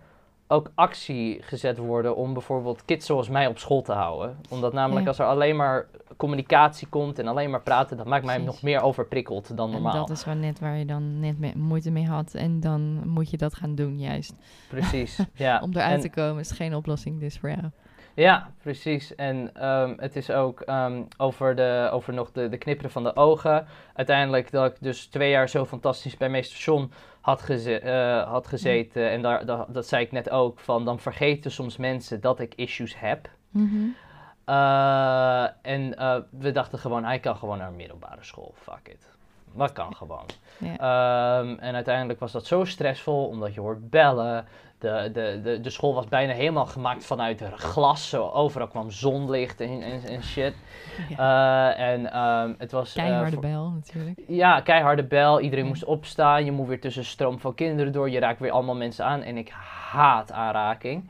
[0.51, 4.37] ook actie gezet worden om bijvoorbeeld kids zoals mij op school te houden.
[4.49, 5.07] Omdat namelijk Ja.
[5.07, 5.87] als er alleen maar
[6.17, 8.53] communicatie komt en alleen maar praten, dat maakt mij Precies.
[8.53, 9.93] nog meer overprikkeld dan En normaal.
[10.05, 12.33] dat is wel net waar je dan net me- moeite mee had.
[12.33, 14.33] En dan moet je dat gaan doen, juist.
[14.69, 15.59] Precies, ja.
[15.63, 17.63] Om eruit En- te komen is geen oplossing dus voor jou.
[18.15, 19.15] Ja, precies.
[19.15, 23.15] En ehm, het is ook ehm, over, de, over nog de, de knipperen van de
[23.15, 23.65] ogen.
[23.93, 28.47] Uiteindelijk dat ik dus twee jaar zo fantastisch bij meester John had, geze- eh, had
[28.47, 29.09] gezeten.
[29.09, 32.55] En daar, daar- dat zei ik net ook, van dan vergeten soms mensen dat ik
[32.55, 33.29] issues heb.
[33.49, 33.87] Mhm.
[34.45, 38.53] Eh, en eh, we dachten gewoon, hij kan gewoon naar een middelbare school.
[38.55, 39.09] Fuck it.
[39.53, 40.25] Dat kan gewoon.
[40.77, 44.45] Ehm, en uiteindelijk was dat zo stressvol, omdat je hoort bellen.
[44.81, 48.09] De, de, de, de school was bijna helemaal gemaakt vanuit glas.
[48.09, 50.53] Zo overal kwam zonlicht en, en, en shit.
[51.09, 51.73] Ja.
[51.77, 52.95] Eh, en ehm, het was...
[52.95, 54.19] eh, Keiharde bel natuurlijk.
[54.27, 55.39] ja, keiharde bel.
[55.39, 55.69] Iedereen Ja.
[55.69, 56.45] moest opstaan.
[56.45, 58.09] Je moet weer tussen een stroom van kinderen door.
[58.09, 59.21] Je raakt weer allemaal mensen aan.
[59.21, 59.53] En ik
[59.91, 61.03] haat aanraking.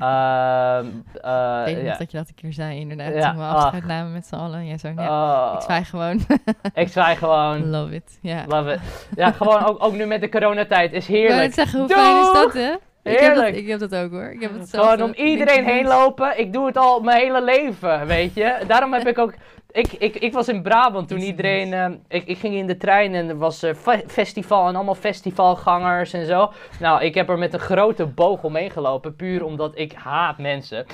[0.00, 0.86] Ehm,
[1.22, 1.96] eh, ik weet ja.
[1.98, 3.14] dat je dat een keer zei, inderdaad.
[3.14, 4.66] Ja, Toen we afscheid namen met z'n allen.
[4.66, 6.20] Jij zo, ja, Oh, ik zwaai gewoon.
[6.74, 7.70] ik zwaai gewoon.
[7.70, 8.18] Love it.
[8.22, 8.44] Ja.
[8.46, 8.80] Love it.
[9.16, 11.54] Ja, gewoon ook, ook nu met de coronatijd is Ik heerlijk.
[11.54, 12.72] zeggen, hoe fijn is dat, hè?
[13.02, 13.56] Ik heb, dat, Heerlijk.
[13.56, 14.30] ik heb dat ook, hoor.
[14.30, 15.16] Ik heb het zelf Gewoon om ook.
[15.16, 16.38] iedereen Ik denk, heen lopen.
[16.38, 18.58] Ik doe het al mijn hele leven, weet je.
[18.66, 19.34] Daarom heb ik ook...
[19.72, 21.72] Ik, ik, ik was in Brabant toen iedereen...
[21.72, 24.94] eh, ik, ik ging in de trein en er was eh, fe- festival en allemaal
[24.94, 26.52] festivalgangers en zo.
[26.80, 29.16] Nou, ik heb er met een grote boog omheen gelopen.
[29.16, 30.86] Puur omdat ik haat mensen.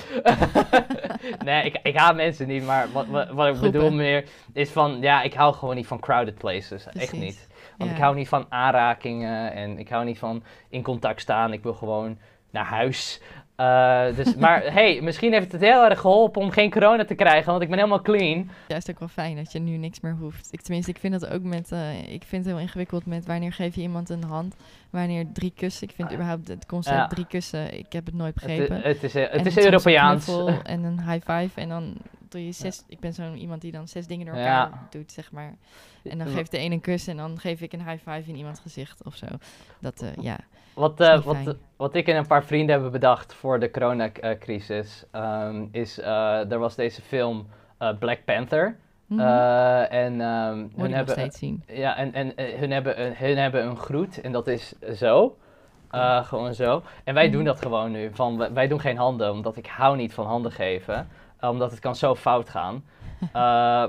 [1.44, 2.64] nee, ik, ik haat mensen niet.
[2.66, 3.72] Maar wat, wat, wat ik Groepen.
[3.72, 5.00] bedoel meer is van...
[5.00, 6.86] Ja, ik hou gewoon niet van crowded places.
[6.86, 7.48] Echt niet.
[7.78, 7.96] Want Ja.
[7.96, 11.52] ik hou niet van aanrakingen en ik hou niet van in contact staan.
[11.52, 12.18] Ik wil gewoon
[12.50, 13.20] naar huis.
[13.56, 17.50] Eh, dus, maar hey, misschien heeft het heel erg geholpen om geen corona te krijgen,
[17.50, 18.50] want ik ben helemaal clean.
[18.68, 20.48] juist ook wel fijn dat je nu niks meer hoeft.
[20.50, 21.72] Ik, tenminste, ik vind dat ook met...
[21.72, 24.56] eh, ik vind het heel ingewikkeld met wanneer geef je iemand een hand,
[24.90, 25.88] wanneer drie kussen.
[25.88, 27.06] Ik vind überhaupt het concept Ja.
[27.06, 28.80] drie kussen, ik heb het nooit Het, begrepen.
[28.82, 30.28] het is, eh, En het is soms een Europeaans.
[30.62, 31.94] en een high five en dan
[32.34, 32.84] doe je zes...
[32.88, 34.86] Ik ben zo'n iemand die dan zes dingen door elkaar Ja.
[34.90, 35.54] doet, zeg maar.
[36.02, 38.36] En dan geeft de ene een kus en dan geef ik een high five in
[38.36, 39.26] iemands gezicht of zo.
[39.78, 40.38] Dat, eh, ja.
[40.74, 41.56] Wat, eh, wat, fijn.
[41.76, 46.58] wat ik en een paar vrienden hebben bedacht voor de coronacrisis, ehm is, eh, er
[46.58, 47.46] was deze film
[47.98, 48.76] Black Panther.
[49.06, 49.20] Mhm.
[49.20, 51.62] En ehm, hun hebben, zien.
[51.66, 55.36] Ja, en, en hun, hebben een, hun hebben een groet en dat is zo.
[56.22, 56.82] Gewoon zo.
[57.04, 57.32] En wij Mhm.
[57.32, 58.10] doen dat gewoon nu.
[58.12, 61.08] Van, wij doen geen handen, omdat ik hou niet van handen geven.
[61.44, 62.84] Eh, omdat het kan zo fout gaan.
[63.24, 63.30] Eh,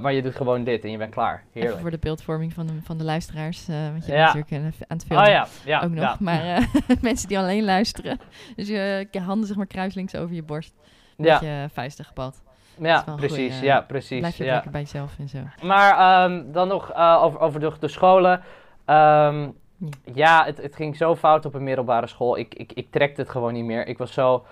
[0.01, 1.33] maar je doet gewoon dit en je bent klaar.
[1.35, 1.81] Even Heerlijk.
[1.81, 3.67] voor de beeldvorming van de, van de luisteraars.
[3.67, 4.33] eh want je Ja.
[4.33, 5.25] bent natuurlijk aan het filmen.
[5.25, 5.81] Oh ja, ja.
[5.83, 6.19] ook nog.
[6.19, 6.67] Maar
[7.01, 8.19] mensen die alleen luisteren.
[8.55, 10.73] Dus je je handen zeg maar kruislinks over je borst.
[11.17, 12.41] Met je vuisten gebald.
[12.79, 13.53] ja precies.
[13.53, 14.19] goeie, ja, precies.
[14.19, 15.37] Blijf je lekker bij jezelf en zo.
[15.61, 18.41] Maar ehm, dan nog over, over de, de scholen.
[18.85, 19.41] Ehm,
[19.77, 19.89] Ja.
[20.13, 22.37] ja, het, het ging zo fout op een middelbare school.
[22.37, 23.87] Ik, ik, ik trekte het gewoon niet meer.
[23.87, 24.45] Ik was zo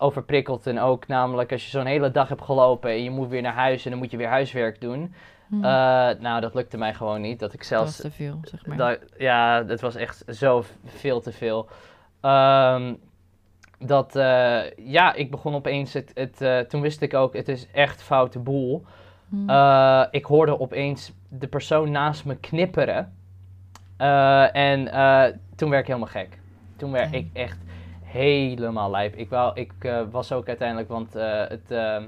[0.00, 0.66] overprikkeld.
[0.66, 3.54] En ook namelijk als je zo'n hele dag hebt gelopen en je moet weer naar
[3.54, 5.14] huis en dan moet je weer huiswerk doen.
[5.48, 5.70] Hm, Eh,
[6.20, 7.38] nou, dat lukte mij gewoon niet.
[7.38, 7.84] Dat ik dat zelfs...
[7.86, 8.76] was te veel, zeg maar.
[8.76, 11.68] dat, ja, dat was echt zo veel te veel.
[12.20, 12.94] Ehm,
[13.78, 17.66] dat, eh, ja, ik begon opeens, het, het, eh, toen wist ik ook, het is
[17.72, 18.84] echt foute boel.
[19.28, 19.50] Hm.
[19.50, 23.14] Eh, ik hoorde opeens de persoon naast me knipperen.
[24.52, 24.84] En
[25.56, 26.38] toen werd ik helemaal gek.
[26.76, 27.16] Toen werd Ja.
[27.18, 27.58] ik echt
[28.10, 29.14] helemaal lijp.
[29.14, 32.02] Ik, wou, ik eh, was ook uiteindelijk, want eh, het, eh,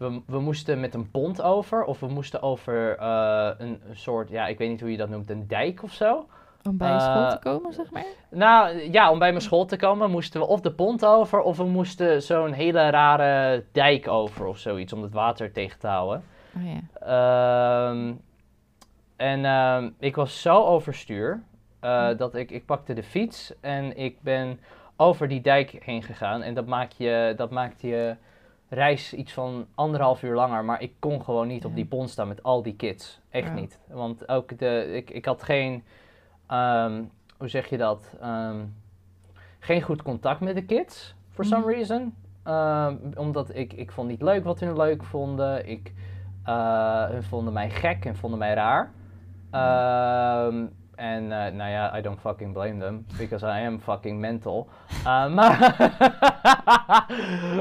[0.00, 1.84] we, we moesten met een pont over.
[1.84, 5.08] Of we moesten over eh, een, een soort, ja, ik weet niet hoe je dat
[5.08, 6.26] noemt, een dijk of zo.
[6.68, 8.04] Om bij je school te komen, zeg maar.
[8.30, 11.56] Nou ja, om bij mijn school te komen moesten we of de pont over of
[11.56, 16.22] we moesten zo'n hele rare dijk over of zoiets om het water tegen te houden.
[16.56, 17.90] Oh ja.
[17.90, 18.12] Ehm,
[19.16, 21.42] en ehm, ik was zo overstuur
[22.16, 24.60] dat ik, ik pakte de fiets en ik ben
[25.00, 26.42] over die dijk heen gegaan.
[26.42, 28.16] En dat maakt je, dat maakt je
[28.68, 30.64] reis iets van anderhalf uur langer.
[30.64, 33.20] Maar ik kon gewoon niet op die pont staan met al die kids.
[33.30, 33.54] Echt Ja.
[33.54, 33.78] niet.
[33.88, 35.84] Want ook de, ik, ik had geen,
[36.46, 37.02] ehm,
[37.38, 38.16] hoe zeg je dat?
[38.20, 38.56] Ehm,
[39.58, 41.70] geen goed contact met de kids, for some Mhm.
[41.74, 42.14] reason.
[42.42, 45.68] Ehm, omdat ik, ik vond niet leuk wat hun leuk vonden.
[45.68, 45.92] Ik,
[46.44, 48.92] eh, hun vonden mij gek en vonden mij raar.
[49.50, 50.66] Ehm,
[51.00, 54.68] en eh, nou ja, I don't fucking blame them, because I am fucking mental.
[55.04, 55.74] Eh, maar,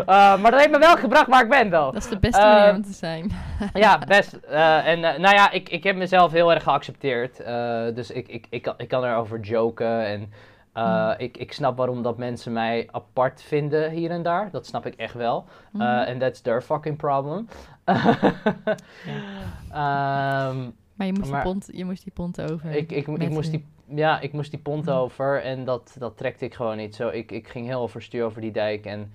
[0.05, 1.93] Eh, maar dat heeft me wel gebracht waar ik ben, though.
[1.93, 3.31] Dat is de beste manier om te zijn.
[3.73, 4.33] Ja, best.
[4.33, 7.37] En nou ja, ik, ik heb mezelf heel erg geaccepteerd.
[7.95, 10.05] Dus ik, ik, ik, kan, ik kan erover joken.
[10.05, 10.33] En
[10.73, 11.13] Mm.
[11.17, 14.49] ik, ik snap waarom dat mensen mij apart vinden hier en daar.
[14.51, 15.45] Dat snap ik echt wel.
[15.71, 15.83] Mhm.
[15.83, 17.47] En that's their fucking problem.
[19.71, 20.57] Ehm,
[20.99, 22.71] maar je moest, maar- die pont, je moest die pont over.
[22.71, 24.95] ik, ik, ik, moest die, ja, ik moest die pont Mhm.
[24.95, 27.07] over en dat, dat trekte ik gewoon niet zo.
[27.09, 29.11] Ik, ik ging heel overstuur over die dijk en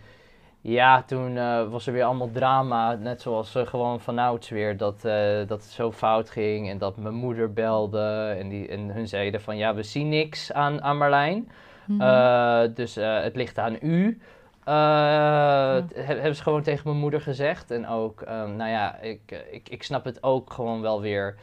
[0.61, 2.95] ja, toen eh, was er weer allemaal drama.
[2.95, 4.77] Net zoals uh, gewoon vanouds weer.
[4.77, 6.71] Dat, eh, dat het zo fout ging.
[6.71, 8.35] En dat mijn moeder belde.
[8.39, 11.49] En, die, en hun zeiden van ja, we zien niks aan, aan Marlijn.
[11.87, 12.73] Mhm.
[12.75, 14.21] dus het ligt aan u.
[14.65, 15.85] Ja.
[15.95, 17.71] Hebben ze gewoon tegen mijn moeder gezegd.
[17.71, 21.37] En ook, ehm, nou ja, ik, ik, ik snap het ook gewoon wel weer.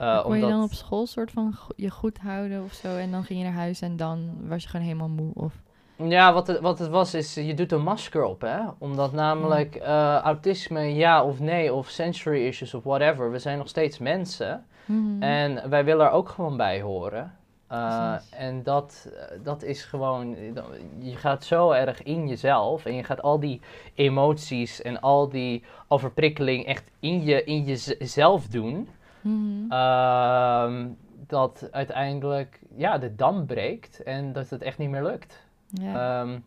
[0.00, 2.96] Uh, kon je dan op school soort van je goed houden of zo?
[2.96, 5.30] En dan ging je naar huis en dan was je gewoon helemaal moe?
[5.34, 5.52] Of?
[5.96, 8.58] Ja, wat het, wat het was is, je doet een masker op, hè.
[8.78, 13.68] Omdat namelijk uh, autisme ja of nee, of sensory issues of whatever, we zijn nog
[13.68, 14.66] steeds mensen.
[14.84, 15.22] Mhm.
[15.22, 17.32] En wij willen er ook gewoon bij horen.
[17.72, 19.08] Uh, en dat,
[19.42, 20.36] dat is gewoon,
[20.98, 23.60] je gaat zo erg in jezelf en je gaat al die
[23.94, 28.88] emoties en al die overprikkeling echt in, je, in jezelf doen.
[29.24, 29.72] Mhm.
[29.72, 30.88] Ehm,
[31.26, 35.46] dat uiteindelijk ja, de dam breekt en dat het echt niet meer lukt.
[35.68, 36.20] Ja.
[36.22, 36.38] Ehm,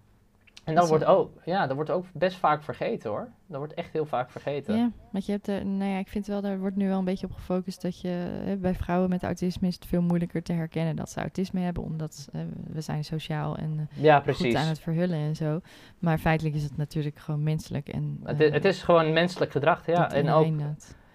[0.64, 3.28] en dat wordt, ook, ja, dat wordt ook best vaak vergeten hoor.
[3.46, 4.78] Dat wordt echt heel vaak vergeten.
[4.78, 7.06] Ja, want je hebt er, nou ja, ik vind wel, daar wordt nu wel een
[7.06, 10.96] beetje op gefocust dat je, bij vrouwen met autisme is het veel moeilijker te herkennen
[10.96, 12.42] dat ze autisme hebben, omdat uh,
[12.74, 14.46] we zijn sociaal en uh, ja, precies.
[14.46, 15.60] goed aan het verhullen en zo.
[16.00, 17.90] Maar feitelijk is het natuurlijk gewoon menselijk.
[17.90, 20.12] En, uh, het, is, het, is gewoon menselijk gedrag, ja.
[20.12, 20.54] En ook,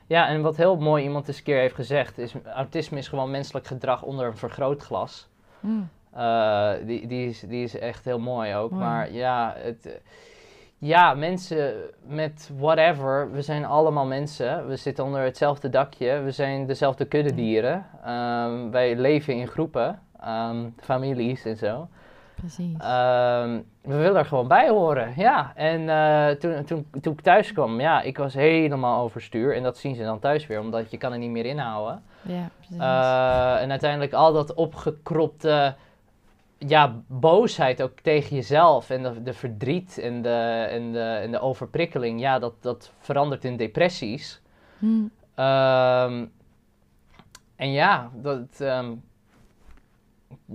[0.07, 3.31] ja, en wat heel mooi iemand eens een keer heeft gezegd, is autisme is gewoon
[3.31, 5.29] menselijk gedrag onder een vergrootglas.
[5.61, 5.89] Mm.
[6.17, 8.71] Uh, die, die, is, die is echt heel mooi ook.
[8.71, 10.01] Maar ja, het,
[10.79, 11.75] ja, mensen
[12.07, 14.69] met whatever, we zijn allemaal mensen.
[14.69, 16.21] We zitten onder hetzelfde dakje.
[16.21, 17.87] We zijn dezelfde kuddedieren.
[18.07, 21.89] Um, wij leven in groepen, um, families en zo.
[22.43, 22.75] Precies.
[22.75, 25.53] Um, we willen er gewoon bij horen, ja.
[25.55, 29.57] En uh, toen, toen, toen ik thuis kwam, ja, ik was helemaal overstuur.
[29.57, 32.03] En dat zien ze dan thuis weer, omdat je kan er niet meer inhouden.
[32.23, 32.77] Ja, precies.
[32.77, 35.75] Uh, en uiteindelijk al dat opgekropte
[36.59, 41.41] ja, boosheid ook tegen jezelf en de, de verdriet en de, en, de, en de
[41.41, 44.43] overprikkeling, ja, dat, dat verandert in depressies.
[44.79, 45.11] Hmm.
[45.37, 46.33] Um,
[47.57, 49.03] en ja, dat, um,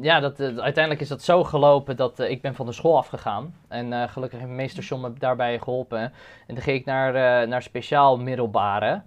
[0.01, 2.97] ja dat, uh, uiteindelijk is dat zo gelopen dat uh, ik ben van de school
[2.97, 3.55] afgegaan.
[3.67, 5.99] En uh, gelukkig heeft meester John me daarbij geholpen.
[5.99, 6.11] En
[6.47, 9.01] toen ging ik naar, naar speciaal middelbare.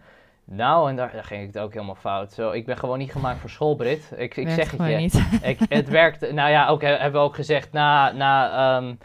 [0.45, 2.33] Nou, en daar, daar, ging ik het ook helemaal fout.
[2.33, 4.13] Zo, ik ben gewoon niet gemaakt voor schoolbrit.
[4.17, 4.97] Ik, ik zeg het je.
[4.97, 5.23] Niet.
[5.43, 6.33] Ik, het werkt.
[6.33, 8.99] Nou ja, ook hebben we ook gezegd na, na um,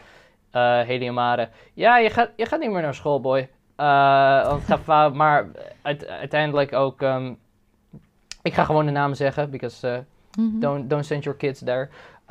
[0.52, 1.48] uh, Heliumare.
[1.74, 3.48] Ja, je gaat, je gaat niet meer naar school, boy.
[3.76, 5.14] Want het gaat fout.
[5.14, 5.46] Maar
[5.82, 7.00] uit, uiteindelijk ook.
[7.00, 7.38] Um,
[8.46, 10.04] ik ga gewoon de naam zeggen, because
[10.36, 10.60] mm -hmm.
[10.60, 11.88] don't, don't send your kids there.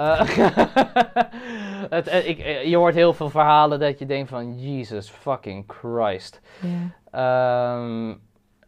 [1.90, 6.42] het, ik, je hoort heel veel verhalen dat je denkt van Jesus fucking Christ.
[6.62, 7.80] Yeah.
[7.80, 8.20] Um,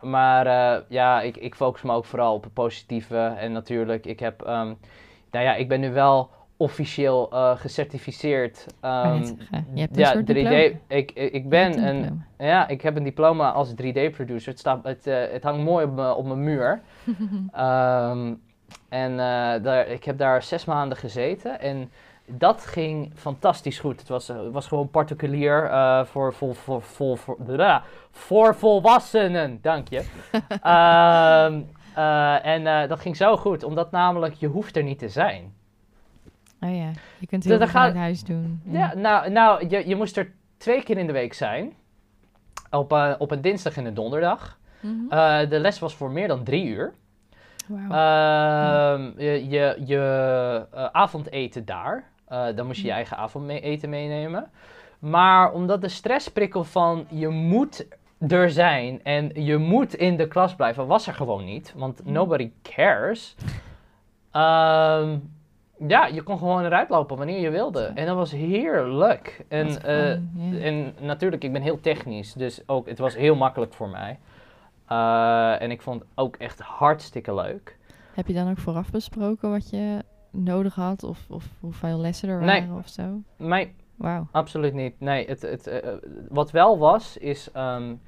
[0.02, 3.17] maar uh, ja, ik, ik focus me ook vooral op het positieve.
[3.17, 4.78] En natuurlijk, ik heb, um,
[5.32, 8.65] nou ja, ik ben nu wel officieel uh, gecertificeerd.
[8.86, 9.23] Um,
[9.73, 10.78] je hebt ja, een 3D.
[10.88, 12.04] Ik, ik ben een,
[12.38, 14.52] een ja, ik heb een diploma als 3D-producer.
[14.52, 16.82] Het, staat, het, uh, het hangt mooi op, me, op mijn muur.
[17.58, 18.41] um,
[18.89, 19.17] en
[19.63, 21.60] daar, ik heb daar zes maanden gezeten.
[21.60, 21.91] En
[22.27, 23.99] dat ging fantastisch goed.
[23.99, 29.60] Het was, het was gewoon particulier uh, voor, voor, voor, voor, voor, blah, voor volwassenen.
[29.62, 29.97] Dank je.
[29.97, 35.53] um, uh, en dat ging zo goed, omdat namelijk je hoeft er niet te zijn.
[36.62, 38.62] Oh ja, je kunt heel veel vanuit huis doen.
[38.65, 41.73] Ja, ja nou, nou je, je moest er twee keer in de week zijn.
[42.69, 44.60] Op, op een dinsdag en een donderdag.
[44.82, 45.49] Mm -hmm.
[45.49, 46.93] de les was voor meer dan drie uur.
[47.67, 47.91] Wow.
[47.91, 48.93] Ja.
[49.17, 52.03] Je, je, je uh, avondeten daar.
[52.32, 54.51] Uh, dan moest je je eigen avondeten meenemen.
[54.99, 57.88] Maar omdat de stressprikkel van je moet
[58.27, 61.73] er zijn en je moet in de klas blijven, was er gewoon niet.
[61.75, 63.36] Want nobody cares.
[64.34, 65.36] Um,
[65.88, 67.91] ja, je kon gewoon eruit lopen wanneer je wilde.
[67.95, 69.45] En dat was heerlijk.
[69.47, 70.19] En, yeah.
[70.65, 72.34] en natuurlijk, ik ben heel technisch.
[72.34, 74.19] Dus ook, het was heel makkelijk voor mij.
[74.91, 77.78] Uh, en ik vond het ook echt hartstikke leuk.
[78.13, 81.04] Heb je dan ook vooraf besproken wat je nodig had?
[81.04, 82.78] Of, of hoeveel lessen er waren nee.
[82.78, 83.21] of zo?
[83.36, 84.28] Nee, wow.
[84.32, 85.00] absoluut niet.
[85.00, 85.78] Nee, het, het, uh,
[86.30, 87.50] wat wel was, is...
[87.56, 88.02] Um,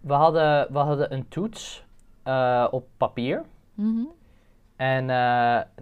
[0.00, 1.86] we, hadden, we hadden een toets
[2.24, 3.44] uh, op papier.
[3.74, 4.08] Mm -hmm.
[4.76, 5.04] En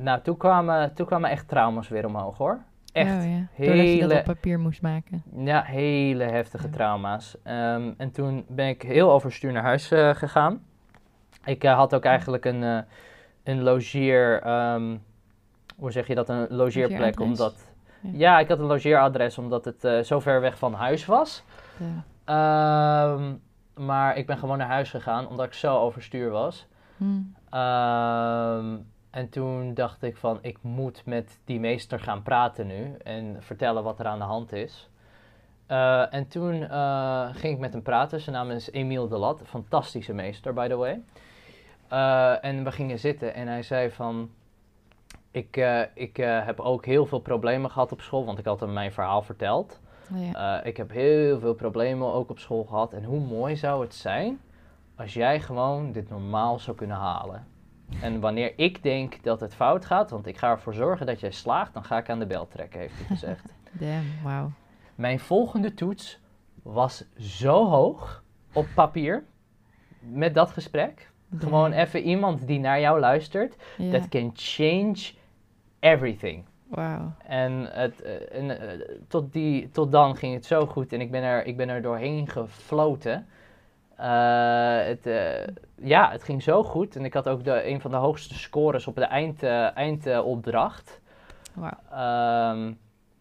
[0.01, 2.65] nou, toen kwamen, toen kwamen echt trauma's weer omhoog, hoor.
[2.95, 3.25] Echt.
[3.25, 3.47] Oh, ja.
[3.53, 5.23] hele, je dat op papier moest maken.
[5.37, 6.73] Ja, hele heftige ja.
[6.73, 7.37] trauma's.
[7.45, 10.63] Um, en toen ben ik heel overstuur naar huis uh, gegaan.
[11.45, 12.79] Ik uh, had ook eigenlijk een, uh,
[13.45, 14.47] een logeer...
[14.73, 15.03] Um,
[15.77, 16.29] hoe zeg je dat?
[16.29, 17.21] Een logeerplek.
[17.21, 18.11] Omdat, ja.
[18.13, 18.39] ja.
[18.39, 21.45] ik had een logeeradres omdat het zo ver weg van huis was.
[21.77, 23.13] Ja.
[23.13, 23.41] Um,
[23.87, 26.67] maar ik ben gewoon naar huis gegaan omdat ik zo overstuur was.
[26.97, 27.35] Hmm.
[29.15, 33.83] En toen dacht ik van, ik moet met die meester gaan praten nu en vertellen
[33.83, 34.91] wat er aan de hand is.
[35.67, 38.21] Eh, en toen eh, ging ik met hem praten.
[38.21, 39.41] Zijn naam is Emiel de Lat.
[39.45, 41.01] Fantastische meester, by the way.
[41.89, 44.31] Eh, en we gingen zitten en hij zei van...
[45.31, 45.57] Ik,
[45.95, 49.23] ik heb ook heel veel problemen gehad op school, want ik had hem mijn verhaal
[49.23, 49.81] verteld.
[50.13, 50.63] Oh ja.
[50.63, 52.93] Ik heb heel veel problemen ook op school gehad.
[52.93, 54.41] En hoe mooi zou het zijn
[54.97, 57.54] als jij gewoon dit normaal zou kunnen halen?
[58.01, 61.31] En wanneer ik denk dat het fout gaat, want ik ga ervoor zorgen dat jij
[61.31, 63.55] slaagt, dan ga ik aan de bel trekken, heeft hij gezegd.
[63.81, 64.51] Damn, wauw.
[64.95, 66.21] Mijn volgende toets
[66.63, 69.25] was zo hoog op papier
[69.99, 71.13] met dat gesprek.
[71.39, 73.57] Gewoon even iemand die naar jou luistert.
[73.91, 75.13] That can change
[75.81, 76.45] everything.
[76.69, 77.13] Wauw.
[77.27, 81.11] En, het, eh, en eh, tot, die, tot dan ging het zo goed en ik
[81.11, 83.27] ben er, ik ben er doorheen gefloten.
[83.97, 87.91] Eh, het, eh, ja, het ging zo goed en ik had ook de, een van
[87.91, 91.01] de hoogste scores op de eind, eh, eindopdracht.
[91.55, 91.79] Wauw.
[91.91, 92.73] Ehm,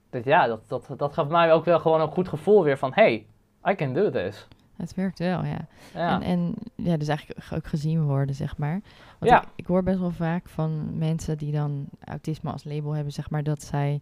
[0.10, 2.92] dus ja, dat, dat, dat gaf mij ook wel gewoon een goed gevoel weer van,
[2.94, 3.26] hey,
[3.70, 4.48] I can do this.
[4.78, 5.68] Het werkt wel, ja.
[5.94, 6.22] Ja.
[6.22, 8.82] En, en ja, dus eigenlijk ook gezien worden, zeg maar.
[9.20, 9.42] Want Ja.
[9.42, 13.30] ik, ik hoor best wel vaak van mensen die dan autisme als label hebben, zeg
[13.30, 14.02] maar, dat zij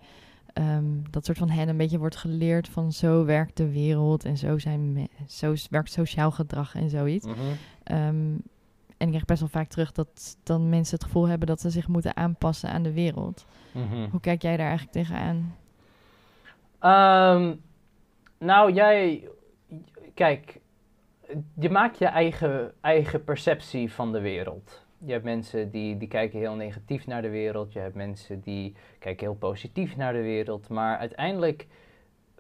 [0.54, 4.38] ehm, dat soort van hen een beetje wordt geleerd van zo werkt de wereld en
[4.38, 7.26] zo, zijn zo werkt sociaal gedrag en zoiets.
[7.26, 7.38] Mhm.
[7.84, 8.36] Ehm,
[8.98, 11.70] en ik krijg best wel vaak terug dat dan mensen het gevoel hebben dat ze
[11.70, 13.46] zich moeten aanpassen aan de wereld.
[13.72, 14.10] Mhm.
[14.10, 15.56] Hoe kijk jij daar eigenlijk tegenaan?
[16.80, 17.56] Ehm,
[18.38, 19.30] nou, jij,
[20.14, 20.60] kijk,
[21.60, 24.81] je maakt je eigen, eigen perceptie van de wereld.
[25.06, 27.74] Je hebt mensen die, die kijken heel negatief naar de wereld.
[27.74, 30.70] Je hebt mensen die kijken heel positief naar de wereld.
[30.70, 31.68] Maar uiteindelijk,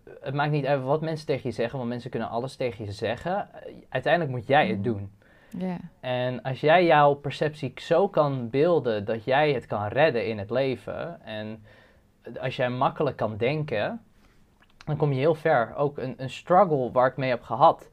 [0.04, 2.86] eh, het maakt niet uit wat mensen tegen je zeggen, want mensen kunnen alles tegen
[2.86, 3.50] je zeggen.
[3.90, 4.84] Uiteindelijk moet jij het Mm.
[4.84, 5.12] doen.
[6.00, 10.50] En als jij jouw perceptie zo kan beelden dat jij het kan redden in het
[10.50, 11.22] leven.
[11.26, 11.64] En
[12.40, 14.02] als jij makkelijk kan denken,
[14.86, 15.76] dan kom je heel ver.
[15.76, 17.90] Ook een, een struggle waar ik mee heb gehad,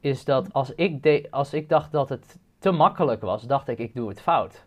[0.00, 3.78] is dat als ik, de, als ik dacht dat het te makkelijk was, dacht ik,
[3.78, 4.64] ik doe het fout.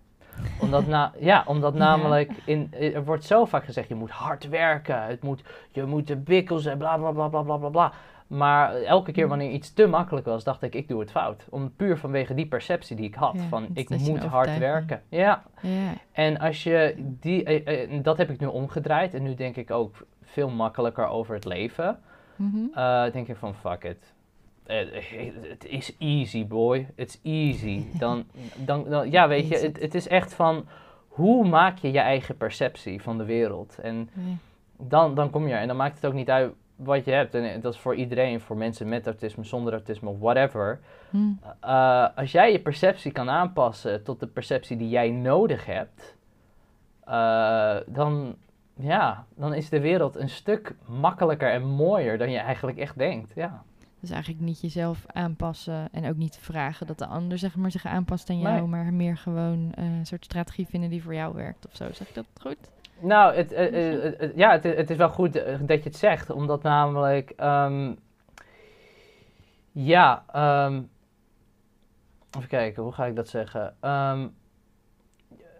[0.61, 5.03] Omdat, na, ja, omdat namelijk, in, er wordt zo vaak gezegd, je moet hard werken,
[5.03, 7.91] het moet, je moet de bikkels en bla bla bla bla bla bla bla.
[8.27, 11.45] Maar elke keer wanneer iets te makkelijk was, dacht ik, ik doe het fout.
[11.49, 15.01] Om, puur vanwege die perceptie die ik had, Ja, van ik moet hard werken.
[15.09, 19.35] Ja, ja, en als je die, eh, eh, dat heb ik nu omgedraaid en nu
[19.35, 21.99] denk ik ook veel makkelijker over het leven.
[22.35, 22.57] Mhm.
[22.73, 24.15] Eh, denk ik van fuck it.
[24.67, 24.77] Eh,
[25.49, 27.83] Het is easy boy, it's easy.
[27.99, 28.25] Dan,
[28.55, 30.65] dan, dan, ja weet je, het, is echt van
[31.07, 33.79] hoe maak je je eigen perceptie van de wereld.
[33.81, 34.09] En
[34.77, 37.35] dan, dan kom je er en dan maakt het ook niet uit wat je hebt.
[37.35, 40.79] En dat is voor iedereen, voor mensen met autisme, zonder autisme, whatever.
[41.09, 41.17] Hm.
[41.59, 46.15] Eh, als jij je perceptie kan aanpassen tot de perceptie die jij nodig hebt,
[47.03, 48.35] eh, dan,
[48.73, 53.31] ja, dan is de wereld een stuk makkelijker en mooier dan je eigenlijk echt denkt.
[53.35, 53.63] Ja,
[54.07, 57.85] Dus eigenlijk niet jezelf aanpassen en ook niet vragen dat de ander zeg maar, zich
[57.85, 58.67] aanpast aan jou, Nee.
[58.67, 61.91] maar meer gewoon eh, een soort strategie vinden die voor jou werkt of zo.
[61.91, 62.57] Zeg ik dat goed?
[62.99, 66.63] nou, het, eh, eh, ja, het, het is wel goed dat je het zegt, omdat
[66.63, 67.93] namelijk, ehm,
[69.71, 70.81] ja, ehm,
[72.37, 73.75] even kijken, hoe ga ik dat zeggen?
[73.79, 74.27] Ehm,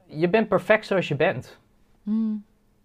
[0.06, 1.60] je bent perfect zoals je bent.
[2.04, 2.36] Hm.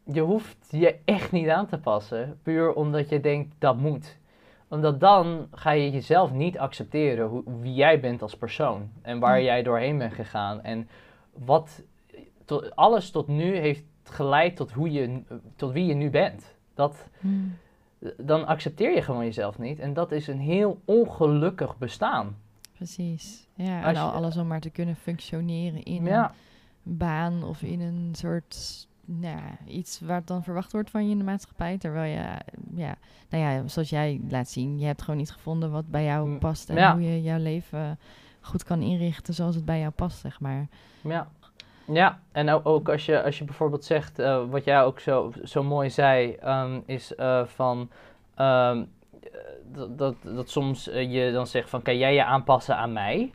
[0.05, 4.21] je hoeft je echt niet aan te passen, puur omdat je denkt dat moet.
[4.73, 9.39] Omdat dan ga je jezelf niet accepteren hoe, wie jij bent als persoon en waar
[9.39, 9.45] Mm.
[9.45, 10.89] jij doorheen bent gegaan en
[11.33, 11.83] wat
[12.75, 15.23] alles tot nu heeft geleid tot, hoe je,
[15.57, 16.55] tot wie je nu bent.
[16.75, 17.29] Dat, Hm.
[18.17, 22.37] dan accepteer je gewoon jezelf niet en dat is een heel ongelukkig bestaan.
[22.73, 23.49] Precies.
[23.55, 26.33] Ja, en je- alles om maar te kunnen functioneren in Ja,
[26.87, 28.89] een baan of in een soort
[29.21, 31.79] nou, ja, iets het dan verwacht wordt van je in de maatschappij.
[31.79, 32.25] Terwijl je,
[32.75, 32.95] ja,
[33.29, 36.39] nou ja, zoals jij laat zien, je hebt gewoon niet gevonden wat bij jou Mm,
[36.39, 36.93] past en ja.
[36.93, 37.99] hoe je jouw leven
[38.41, 40.67] goed kan inrichten zoals het bij jou past, zeg maar.
[41.01, 41.29] Ja,
[41.85, 42.21] ja.
[42.33, 45.91] en ook, als, je, als je bijvoorbeeld zegt, eh, wat jij ook zo, zo mooi
[45.91, 47.91] zei, ehm, is eh, van
[48.35, 48.85] ehm,
[49.33, 49.41] eh,
[49.73, 53.33] dat, dat, dat soms eh, je dan zegt van kan jij je aanpassen aan mij?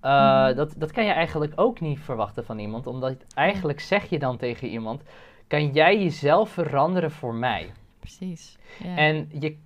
[0.00, 0.54] Eh, Mhm.
[0.54, 4.36] dat, dat kan je eigenlijk ook niet verwachten van iemand, omdat eigenlijk zeg je dan
[4.36, 5.02] tegen iemand,
[5.46, 7.72] kan jij jezelf veranderen voor mij?
[7.98, 8.58] Precies.
[8.96, 9.56] En je,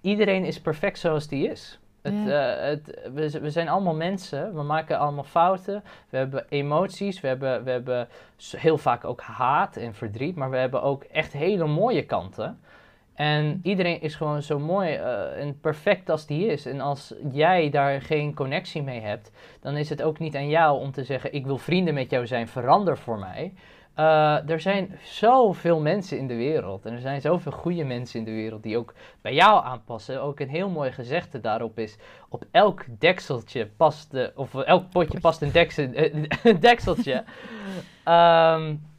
[0.00, 1.78] iedereen is perfect zoals die is.
[2.02, 7.20] Het, eh, het, we, we zijn allemaal mensen, we maken allemaal fouten, we hebben emoties,
[7.20, 8.08] we hebben, we hebben
[8.56, 12.60] heel vaak ook haat en verdriet, maar we hebben ook echt hele mooie kanten.
[13.14, 16.66] En iedereen is gewoon zo mooi eh, en perfect als die is.
[16.66, 19.30] En als jij daar geen connectie mee hebt,
[19.60, 22.26] dan is het ook niet aan jou om te zeggen: Ik wil vrienden met jou
[22.26, 23.52] zijn, verander voor mij.
[23.98, 26.86] Uh, er zijn zoveel mensen in de wereld.
[26.86, 30.22] En er zijn zoveel goede mensen in de wereld die ook bij jou aanpassen.
[30.22, 31.96] Ook een heel mooi gezegde daarop is:
[32.28, 34.32] op elk dekseltje past de.
[34.34, 35.88] Of elk potje past een, deksel,
[36.42, 37.24] een dekseltje.
[38.04, 38.88] um,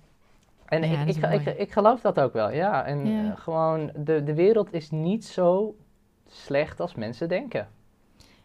[0.71, 2.85] en ik, ik, ik, ik, geloof dat ook wel, ja.
[2.85, 3.35] En ja.
[3.35, 5.75] gewoon, de, de wereld is niet zo
[6.27, 7.67] slecht als mensen denken.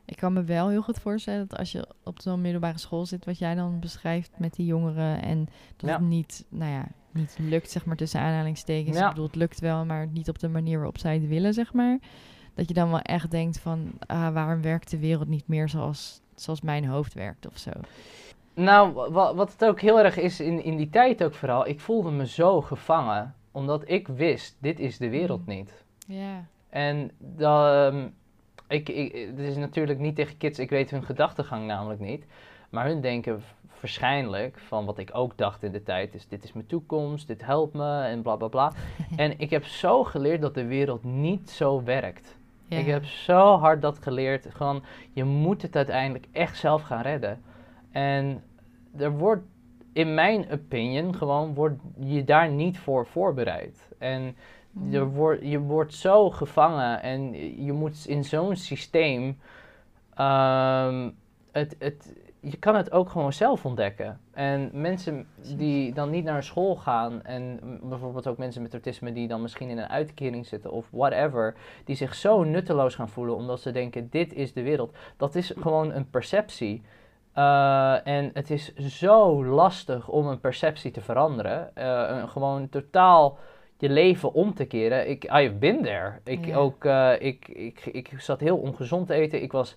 [0.04, 3.24] Ik kan me wel heel goed voorstellen dat als je op zo'n middelbare school zit,
[3.24, 7.70] wat jij dan beschrijft met die jongeren en dat het niet, nou ja, niet lukt,
[7.70, 8.98] zeg maar tussen aanhalingstekens.
[8.98, 11.72] Ik bedoel, het lukt wel, maar niet op de manier waarop zij het willen, zeg
[11.72, 11.98] maar.
[12.54, 16.20] Dat je dan wel echt denkt van, ah, waarom werkt de wereld niet meer zoals,
[16.34, 17.70] zoals mijn hoofd werkt of zo.
[18.56, 22.10] Nou, wat, het ook heel erg is in, in die tijd ook vooral, ik voelde
[22.10, 25.54] me zo gevangen, omdat ik wist, dit is de wereld mm.
[25.54, 25.84] niet.
[26.06, 26.46] Ja.
[26.68, 28.12] En dan
[28.68, 32.26] ik, ik, het is natuurlijk niet tegen kids, ik weet hun gedachtegang namelijk niet.
[32.70, 33.42] Maar hun denken
[33.80, 37.44] waarschijnlijk van wat ik ook dacht in de tijd is dit is mijn toekomst, dit
[37.44, 38.72] helpt me en bla bla bla.
[39.16, 42.36] en ik heb zo geleerd dat de wereld niet zo werkt.
[42.68, 44.46] Ik heb zo hard dat geleerd.
[44.54, 44.82] Gewoon,
[45.12, 47.42] je moet het uiteindelijk echt zelf gaan redden.
[47.96, 48.42] En
[48.96, 49.42] er wordt,
[49.92, 53.88] in mijn opinion, gewoon wordt je daar niet voor voorbereid.
[53.98, 54.36] En
[54.88, 55.08] je, mm.
[55.08, 57.32] wordt, je wordt zo gevangen en
[57.64, 59.38] je moet in zo'n systeem.
[60.20, 61.14] Um,
[61.52, 64.20] het, het, je kan het ook gewoon zelf ontdekken.
[64.32, 65.26] En mensen
[65.56, 69.68] die dan niet naar school gaan, en bijvoorbeeld ook mensen met autisme die dan misschien
[69.68, 74.10] in een uitkering zitten of whatever, die zich zo nutteloos gaan voelen omdat ze denken:
[74.10, 74.96] dit is de wereld.
[75.16, 76.82] Dat is gewoon een perceptie.
[77.38, 81.70] Uh, en het is zo lastig om een perceptie te veranderen.
[81.78, 83.38] Uh, gewoon totaal
[83.78, 85.08] je leven om te keren.
[85.10, 86.12] Ik, I been there.
[86.24, 89.42] Ik, ook, uh, ik, ik, ik zat heel ongezond te eten.
[89.42, 89.76] Ik was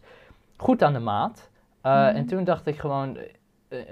[0.58, 1.50] goed aan de maat.
[1.84, 3.18] Uh, En toen dacht ik gewoon,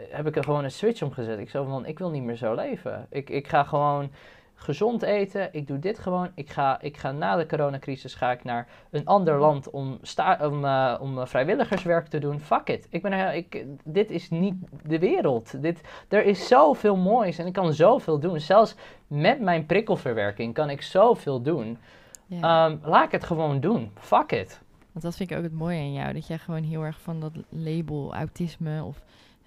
[0.10, 1.40] heb ik er gewoon een switch omgezet.
[1.40, 3.08] Ik zo van, ik wil niet meer zo leven.
[3.10, 4.12] Ik, ik ga gewoon
[4.60, 5.50] gezond eten.
[5.52, 6.32] Ik doe dit gewoon.
[6.36, 10.40] Ik ga, ik ga na de coronacrisis ga ik naar een ander land om, sta,
[10.42, 12.40] om, uh, om vrijwilligerswerk te doen.
[12.40, 12.88] Fuck it.
[12.90, 15.62] Ik ben, ik, dit is niet de wereld.
[15.62, 18.40] Dit, er is zoveel moois en ik kan zoveel doen.
[18.40, 18.76] Zelfs
[19.08, 21.78] met mijn prikkelverwerking kan ik zoveel doen.
[22.26, 22.66] Ja.
[22.66, 23.92] Um, laat ik het gewoon doen.
[24.00, 24.62] Fuck it.
[24.92, 26.14] Want dat vind ik ook het mooie in jou.
[26.14, 29.02] Dat jij gewoon heel erg van dat label autisme of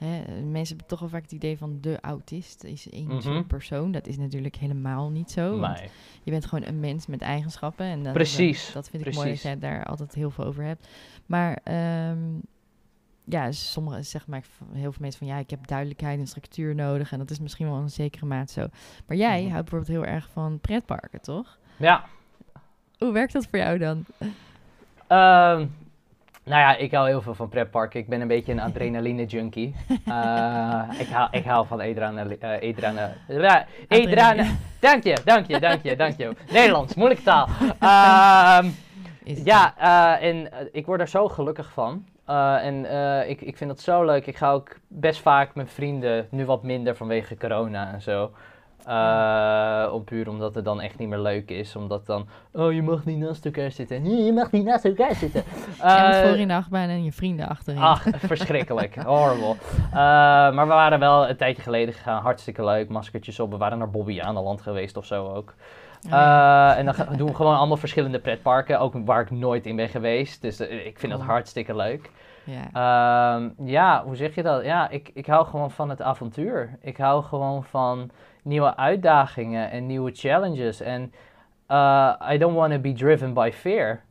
[0.05, 3.93] Hè, mensen hebben toch wel vaak het idee van de autist is één mm persoon.
[3.93, 5.57] Dat is natuurlijk helemaal niet zo.
[5.57, 5.89] Nee.
[6.23, 7.87] Je bent gewoon een mens met eigenschappen.
[7.87, 8.73] En dat, Precies.
[8.73, 10.89] Dat, vind ik mooi dat jij daar altijd heel veel over hebt.
[11.27, 11.59] Maar
[12.11, 12.41] um,
[13.25, 17.13] ja, sommige zeg maar heel veel mensen van ja, ik heb duidelijkheid en structuur nodig.
[17.13, 18.67] En dat is misschien wel een zekere maat zo.
[19.07, 19.51] Maar jij mhm.
[19.51, 21.59] houdt bijvoorbeeld heel erg van pretparken, toch?
[21.77, 22.05] Ja.
[22.99, 24.05] Hoe werkt dat voor jou dan?
[25.09, 25.73] Um,
[26.51, 28.01] nou ja, ik hou heel veel van pretparken.
[28.01, 29.75] Ik ben een beetje een adrenaline junkie.
[30.09, 33.15] Uh, ik, hou, ik hou van edrane, uh, edrane.
[34.81, 36.33] Dank je, dank je, dank je, dank je.
[36.53, 37.49] Nederlands, moeilijke taal.
[37.63, 38.71] Uh,
[39.45, 42.07] ja, uh, en ik word er zo gelukkig van.
[42.63, 42.85] en
[43.29, 44.27] ik, ik vind dat zo leuk.
[44.27, 48.31] Ik ga ook best vaak met vrienden, nu wat minder vanwege corona en zo.
[48.89, 51.77] Uh, om puur omdat het dan echt niet meer leuk is.
[51.77, 54.03] Omdat dan, oh je mag niet naast elkaar zitten.
[54.03, 55.43] Nee, je mag niet naast elkaar zitten.
[55.85, 57.81] Uh, moet voor in de achtbaan en je vrienden achterin.
[57.81, 58.97] Ach, verschrikkelijk.
[58.97, 59.55] Horrible.
[59.87, 62.23] Uh, maar we waren wel een tijdje geleden gegaan.
[62.23, 62.89] Hartstikke leuk.
[62.89, 63.51] Maskertjes op.
[63.51, 65.55] We waren naar Bobby aan de land geweest of zo ook.
[66.07, 68.81] Uh, en dan doen we gewoon allemaal verschillende pretparken.
[68.81, 70.43] Ook waar ik nooit in ben geweest.
[70.43, 72.11] Dus ik vind dat hartstikke leuk.
[72.45, 73.39] Ja.
[73.39, 74.65] Uh, ja, hoe zeg je dat?
[74.65, 76.79] Ja, ik, ik hou gewoon van het avontuur.
[76.81, 78.11] Ik hou gewoon van
[78.43, 80.81] nieuwe uitdagingen en nieuwe challenges.
[80.81, 81.13] En
[81.69, 84.03] uh, I don't want to be driven by fear.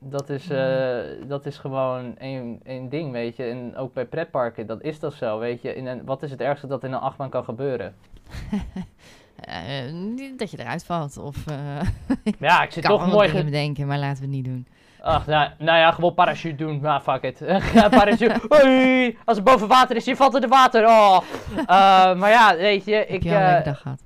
[0.00, 3.44] Dat is, uh, dat is gewoon een, een ding, weet je.
[3.44, 5.74] En ook bij pretparken, dat is dat zo, weet je.
[5.74, 7.94] In een, wat is het ergste dat in een achtbaan kan gebeuren?
[9.48, 11.16] uh, dat je eruit valt.
[11.16, 11.44] Of,
[12.38, 13.30] ja, ik zit toch mooi...
[13.30, 14.66] te bedenken, maar laten we het niet doen.
[15.00, 16.80] Ach, nou, nou ja, gewoon parachute doen.
[16.80, 17.38] Nou, fuck it.
[17.98, 19.14] parachute.
[19.24, 20.86] Als het boven water is, je valt in het water.
[20.86, 21.18] Oh.
[21.56, 21.66] Uh,
[22.14, 23.06] maar ja, weet je.
[23.06, 24.02] Ik, heb je wel een leuke dag gehad?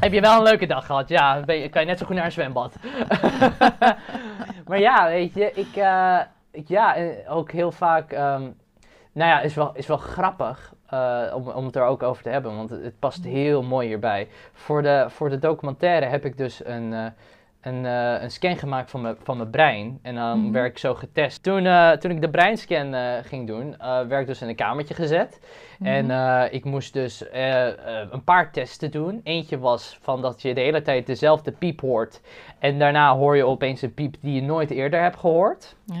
[0.00, 1.08] Heb je wel een leuke dag gehad?
[1.08, 2.74] Ja, ben je, kan je net zo goed naar een zwembad.
[4.68, 6.20] maar ja, weet je, ik, uh,
[6.66, 6.96] ja,
[7.28, 8.56] ook heel vaak, um,
[9.12, 12.28] nou ja, is wel, is wel grappig uh, om, om het er ook over te
[12.28, 14.28] hebben, want het, het, past heel mooi hierbij.
[14.52, 17.12] Voor de, voor de documentaire heb ik dus een,
[17.60, 19.98] een, uh, een scan gemaakt van, van mijn brein.
[20.02, 21.42] En dan mm werd ik zo getest.
[21.42, 24.94] Toen, uh, toen ik de breinscan uh, ging doen, werd ik dus in een kamertje
[24.94, 25.40] gezet.
[25.78, 26.10] Mhm.
[26.10, 27.24] En ik moest dus
[28.10, 29.20] een paar testen doen.
[29.24, 32.20] Eentje was van dat je de hele tijd dezelfde piep hoort.
[32.58, 35.76] En daarna hoor je opeens een piep die je nooit eerder hebt gehoord.
[35.92, 35.96] Oh,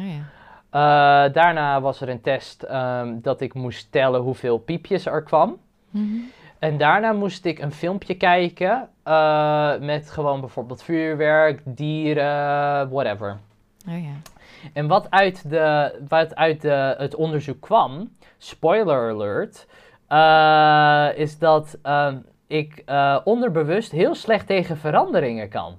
[0.70, 1.28] ja.
[1.28, 5.58] daarna was er een test um, dat ik moest tellen hoeveel piepjes er kwam.
[5.90, 13.36] Mm En daarna moest ik een filmpje kijken eh, met gewoon bijvoorbeeld vuurwerk, dieren, whatever.
[13.88, 14.30] Oh ja.
[14.72, 19.66] En wat uit, de, wat uit de, het onderzoek kwam, spoiler alert,
[20.06, 25.78] eh, is dat ehm, ik eh, onderbewust heel slecht tegen veranderingen kan.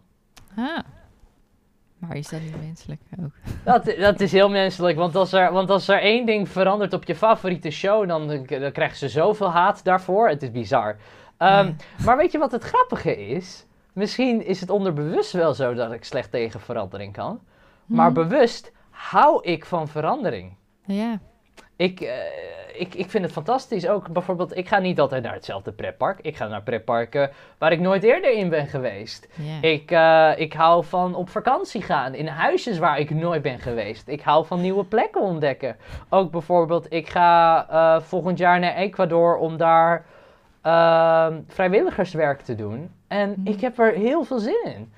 [0.55, 0.77] Ah.
[1.99, 3.31] Maar is dat niet menselijk ook?
[3.63, 7.03] Dat, dat is heel menselijk, want als, er, want als er één ding verandert op
[7.03, 10.29] je favoriete show, dan, dan krijgen ze zoveel haat daarvoor.
[10.29, 10.95] Het is bizar.
[11.37, 11.73] Ehm, Ja.
[12.05, 13.65] Maar weet je wat het grappige is?
[13.93, 17.39] Misschien is het onderbewust wel zo dat ik slecht tegen verandering kan.
[17.85, 18.13] Maar Hm.
[18.13, 20.53] bewust hou ik van verandering.
[20.85, 21.19] Ja.
[21.79, 22.13] Ik, eh,
[22.73, 23.87] ik, ik vind het fantastisch.
[23.87, 26.19] Ook bijvoorbeeld, ik ga niet altijd naar hetzelfde pretpark.
[26.21, 29.27] Ik ga naar pretparken waar ik nooit eerder in ben geweest.
[29.61, 34.07] Ik, eh, ik hou van op vakantie gaan in huisjes waar ik nooit ben geweest.
[34.07, 35.75] Ik hou van nieuwe plekken ontdekken.
[36.09, 40.05] Ook bijvoorbeeld, ik ga eh, volgend jaar naar Ecuador om daar
[40.61, 42.91] ehm, vrijwilligerswerk te doen.
[43.07, 43.47] En Mhm.
[43.47, 44.91] ik heb er heel veel zin in.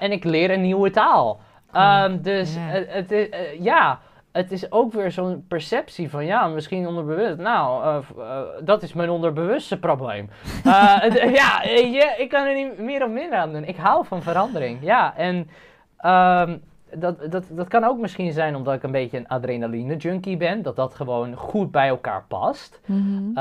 [0.00, 1.40] En ik leer een nieuwe taal.
[1.72, 2.60] Ehm, dus Ja.
[2.70, 3.28] het, is,
[3.60, 3.98] ja,
[4.38, 7.36] het is ook weer zo'n perceptie van ja, misschien onderbewust.
[7.36, 10.30] Nou, eh, eh, dat is mijn onderbewuste probleem.
[10.64, 13.64] Eh, ja, je, ik kan er niet meer of minder aan doen.
[13.64, 14.78] Ik hou van verandering.
[14.80, 15.48] Ja, en
[15.96, 16.56] ehm,
[16.94, 20.62] dat, dat, dat kan ook misschien zijn omdat ik een beetje een adrenaline junkie ben.
[20.62, 22.80] Dat dat gewoon goed bij elkaar past.
[22.86, 23.34] Mhm.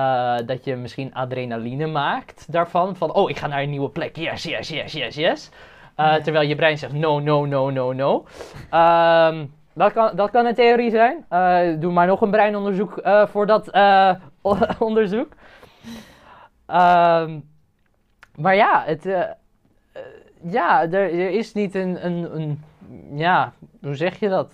[0.45, 2.95] Dat je misschien adrenaline maakt daarvan.
[2.95, 4.15] Van, oh, ik ga naar een nieuwe plek.
[4.15, 5.49] Yes, yes, yes, yes, yes.
[5.97, 6.19] Ja.
[6.19, 8.25] Terwijl je brein zegt, no, no, no, no, no.
[8.69, 9.45] Ehm,
[9.77, 11.25] dat, kan, dat kan een theorie zijn.
[11.29, 14.13] Eh, doe maar nog een breinonderzoek eh, voor dat eh,
[14.79, 15.33] onderzoek.
[16.65, 17.39] Ehm,
[18.35, 19.03] maar ja, het,
[20.43, 22.63] ja er, er is niet een, een, een...
[23.13, 24.51] Ja, hoe zeg je dat?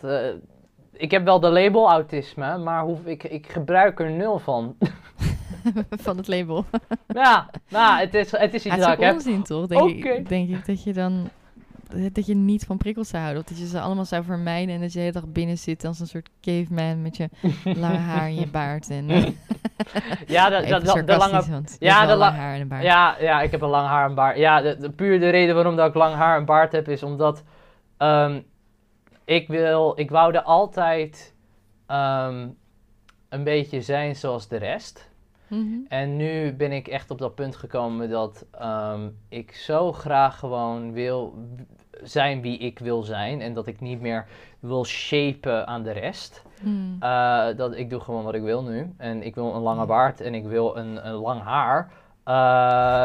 [0.92, 4.76] Ik heb wel de label autisme, maar hoe, ik, ik gebruik er nul van.
[6.06, 6.66] van het label.
[7.08, 9.14] Ja, nou, het is, het is iets dat ik heb.
[9.14, 9.68] onzin, toch?
[9.68, 11.30] Denk, ik, denk ik dat je dan...
[12.14, 13.44] Dat je niet van prikkels zou houden.
[13.44, 14.76] Of dat je ze allemaal zou vermijden.
[14.76, 17.30] En dat je de hele dag binnen zit als een soort caveman met je
[17.64, 18.90] lange haar en je baard.
[18.90, 19.24] En, eh,
[20.28, 21.64] Ja, de, even de, de, de lange...
[21.80, 22.84] ja, de la- lang haar en een baard.
[22.84, 24.38] Ja, ja, ik heb een lang haar en baard.
[24.38, 27.04] Ja, de, de- puur de reden waarom dat ik lang haar en baard heb is
[27.04, 27.44] omdat
[27.98, 28.42] ehm,
[29.26, 31.34] ik wil, ik wou er altijd
[31.88, 32.48] ehm,
[33.30, 35.12] een beetje zijn zoals de rest.
[35.48, 35.78] Mhm.
[35.88, 40.92] En nu ben ik echt op dat punt gekomen dat ehm, ik zo graag gewoon
[40.92, 41.36] wil
[42.04, 43.42] zijn wie ik wil zijn.
[43.42, 44.26] En dat ik niet meer
[44.60, 46.44] wil shapen aan de rest.
[46.62, 46.98] Hmm.
[47.00, 48.94] Eh, dat ik doe gewoon wat ik wil nu.
[48.98, 51.90] En ik wil een lange baard en ik wil een, een lang haar.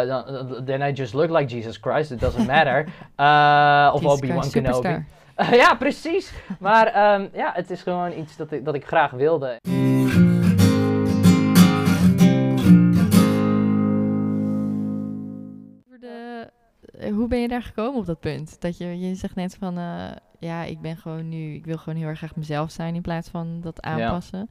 [0.07, 2.11] Dan- then I just look like Jesus Christ.
[2.11, 2.85] It doesn't matter.
[3.17, 5.05] Eh, of Obi-Wan Kenobi.
[5.51, 6.33] Ja, precies.
[6.59, 9.57] Maar ehm, ja, het is gewoon iets dat ik, dat ik graag wilde.
[17.13, 18.61] Hoe ben je daar gekomen op dat punt?
[18.61, 21.99] Dat je, je zegt net van, eh, ja, ik ben gewoon nu, ik wil gewoon
[21.99, 24.51] heel erg graag mezelf zijn in plaats van dat aanpassen.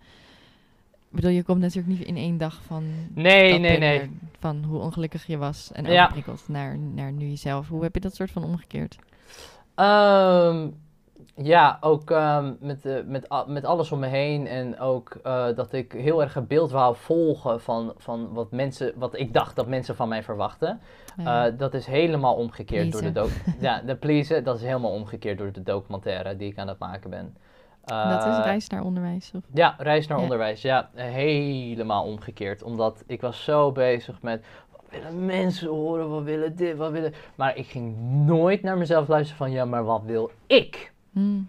[1.09, 2.83] Ik bedoel, je komt natuurlijk niet in één dag van,
[3.13, 4.09] Nee, nee, nee.
[4.39, 6.01] van hoe ongelukkig je was en Ja.
[6.03, 7.67] overprikkeld naar, naar nu jezelf.
[7.67, 8.95] Hoe heb je dat soort van omgekeerd?
[9.75, 10.67] Ehm,
[11.43, 14.47] ja, ook ehm, met, eh, met, met alles om me heen.
[14.47, 18.93] En ook eh, dat ik heel erg een beeld wou volgen van, van wat, mensen,
[18.95, 20.79] wat ik dacht dat mensen van mij verwachten.
[21.17, 25.51] Eh, dat is helemaal omgekeerd door de ja, de pleasen, dat is helemaal omgekeerd door
[25.51, 27.37] de documentaire die ik aan het maken ben.
[27.85, 29.31] dat is reis naar onderwijs.
[29.35, 29.41] Of?
[29.53, 30.23] Ja, reis naar Ja.
[30.23, 30.61] onderwijs.
[30.61, 32.63] Ja, helemaal omgekeerd.
[32.63, 34.45] Omdat ik was zo bezig met.
[34.71, 36.09] Wat willen mensen horen?
[36.09, 36.77] Wat willen dit?
[36.77, 37.13] Wat willen.
[37.35, 39.51] Maar ik ging nooit naar mezelf luisteren van.
[39.51, 40.95] Ja, maar wat wil ik?
[41.17, 41.47] Hmm.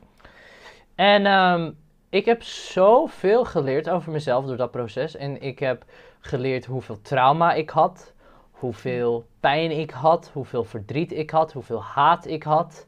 [0.95, 1.71] En ehm,
[2.09, 5.17] ik heb zoveel geleerd over mezelf door dat proces.
[5.17, 5.85] En ik heb
[6.21, 8.13] geleerd hoeveel trauma ik had.
[8.51, 10.31] Hoeveel pijn ik had.
[10.33, 11.53] Hoeveel verdriet ik had.
[11.53, 12.87] Hoeveel haat ik had.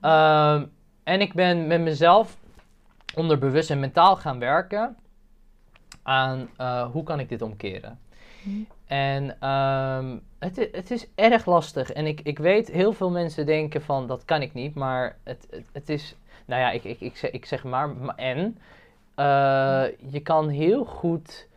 [0.00, 0.64] Ehm,
[1.04, 2.36] en ik ben met mezelf
[3.14, 4.96] onderbewust en mentaal gaan werken.
[6.02, 7.98] Aan eh, hoe kan ik dit omkeren.
[8.42, 8.66] Hmm.
[8.86, 10.16] En ehm,
[10.54, 11.92] het, het is erg lastig.
[11.92, 14.74] En ik, ik weet, heel veel mensen denken van dat kan ik niet.
[14.74, 18.16] Maar het, het, het is, nou ja, ik, ik, ik, zeg, ik zeg maar, ma-
[18.16, 18.58] en
[19.14, 21.48] eh, je kan heel goed,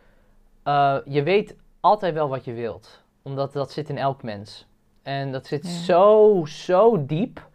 [0.62, 3.02] eh, je weet altijd wel wat je wilt.
[3.22, 4.66] Omdat dat zit in elk mens.
[5.02, 5.70] En dat zit Ja.
[5.70, 7.48] zo, zo diep.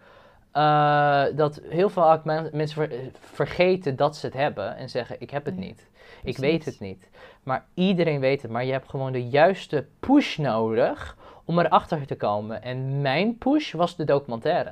[0.52, 5.30] eh, dat heel veel men- mensen ver- vergeten dat ze het hebben en zeggen: Ik
[5.30, 5.88] heb het niet.
[6.24, 7.10] Ik weet het niet.
[7.44, 8.52] Maar iedereen weet het.
[8.52, 12.62] Maar je hebt gewoon de juiste push nodig om erachter te komen.
[12.64, 14.72] En mijn push was de documentaire.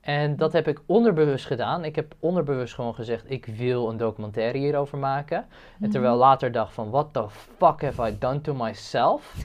[0.00, 1.84] En dat heb ik onderbewust gedaan.
[1.84, 5.46] Ik heb onderbewust gewoon gezegd, ik wil een documentaire hierover maken.
[5.80, 6.22] En terwijl Mhm.
[6.22, 9.34] later dacht van, what the fuck have I done to myself?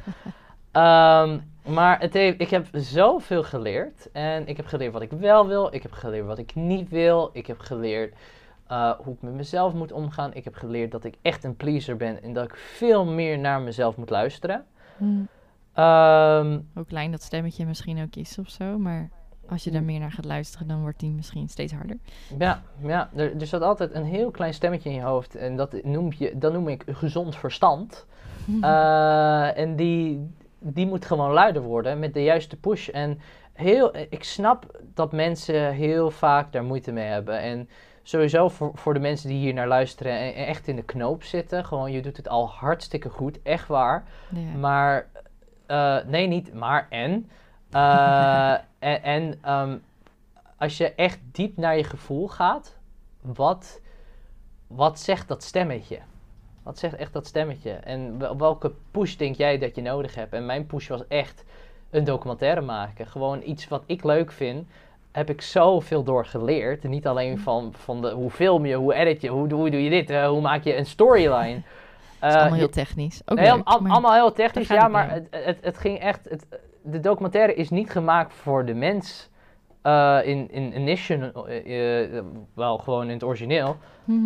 [0.71, 4.11] Ehm, maar het heeft, ik heb zoveel geleerd.
[4.11, 5.73] En ik heb geleerd wat ik wel wil.
[5.73, 7.29] Ik heb geleerd wat ik niet wil.
[7.33, 8.15] Ik heb geleerd
[8.67, 10.33] eh, hoe ik met mezelf moet omgaan.
[10.33, 12.23] Ik heb geleerd dat ik echt een pleaser ben.
[12.23, 14.65] En dat ik veel meer naar mezelf moet luisteren.
[14.97, 15.27] Mm.
[15.75, 18.77] Ehm, Hoe klein dat stemmetje misschien ook is of zo.
[18.77, 19.09] Maar
[19.49, 19.85] als je daar Mm.
[19.87, 21.97] meer naar gaat luisteren, dan wordt die misschien steeds harder.
[22.39, 25.35] Ja, ja er, er zat altijd een heel klein stemmetje in je hoofd.
[25.35, 28.05] En dat noem, je, dat noem ik gezond verstand.
[28.61, 32.87] Eh, en die, die moet gewoon luider worden met de juiste push.
[32.89, 33.19] En
[33.53, 37.39] heel, ik snap dat mensen heel vaak daar moeite mee hebben.
[37.39, 37.69] En
[38.03, 41.23] sowieso voor, voor de mensen die hier naar luisteren en, en echt in de knoop
[41.23, 41.65] zitten.
[41.65, 44.03] Gewoon, je doet het al hartstikke goed, echt waar.
[44.29, 44.57] Ja.
[44.59, 45.07] Maar,
[45.67, 47.29] eh, nee, niet maar en.
[47.71, 48.53] Eh,
[49.15, 49.77] en ehm,
[50.57, 52.77] als je echt diep naar je gevoel gaat,
[53.21, 53.79] wat,
[54.67, 55.99] wat zegt dat stemmetje?
[56.63, 57.71] Wat zegt echt dat stemmetje?
[57.71, 60.33] En wel- welke push denk jij dat je nodig hebt?
[60.33, 61.43] En mijn push was echt
[61.89, 63.07] een documentaire maken.
[63.07, 64.67] Gewoon iets wat ik leuk vind.
[65.11, 66.83] Heb ik zoveel door geleerd.
[66.83, 69.89] Niet alleen van, van de, hoe film je, hoe edit je, hoe, hoe doe je
[69.89, 71.61] dit, eh, hoe maak je een storyline.
[72.25, 73.21] Het is Eh, allemaal heel technisch.
[73.25, 76.29] Ook Nee, leuk, al- maar- allemaal heel technisch, ja, maar het, het, het ging echt.
[76.29, 76.45] Het,
[76.83, 79.29] de documentaire is niet gemaakt voor de mens
[79.81, 82.23] eh, in, in eh, eh,
[82.53, 83.77] wel gewoon in het origineel,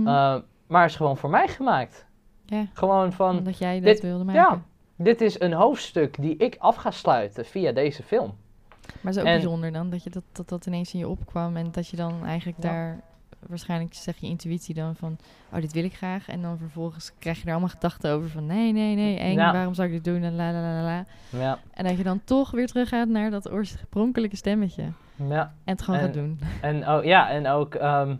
[0.06, 0.36] eh,
[0.68, 2.06] maar is gewoon voor mij gemaakt.
[2.46, 4.42] ja, Gewoon van, omdat jij dat dit- wilde maken.
[4.42, 4.62] ja,
[4.96, 8.36] dit is een hoofdstuk die ik af ga sluiten via deze film.
[8.82, 11.08] Maar het is ook En- bijzonder dan dat, je dat, dat dat ineens in je
[11.08, 12.70] opkwam en dat je dan eigenlijk Ja.
[12.70, 13.00] daar
[13.48, 15.18] waarschijnlijk zeg je intuïtie dan van
[15.54, 18.46] oh dit wil ik graag en dan vervolgens krijg je er allemaal gedachten over van
[18.46, 19.52] nee nee nee eng Ja.
[19.52, 21.06] waarom zou ik dit doen en la la la la
[21.40, 24.84] Ja, en dat je dan toch weer terug gaat naar dat oorspronkelijke stemmetje
[25.16, 25.54] ja.
[25.64, 26.40] en het gewoon En- gaat doen.
[26.62, 28.16] En, oh, ja, en ook, ehm,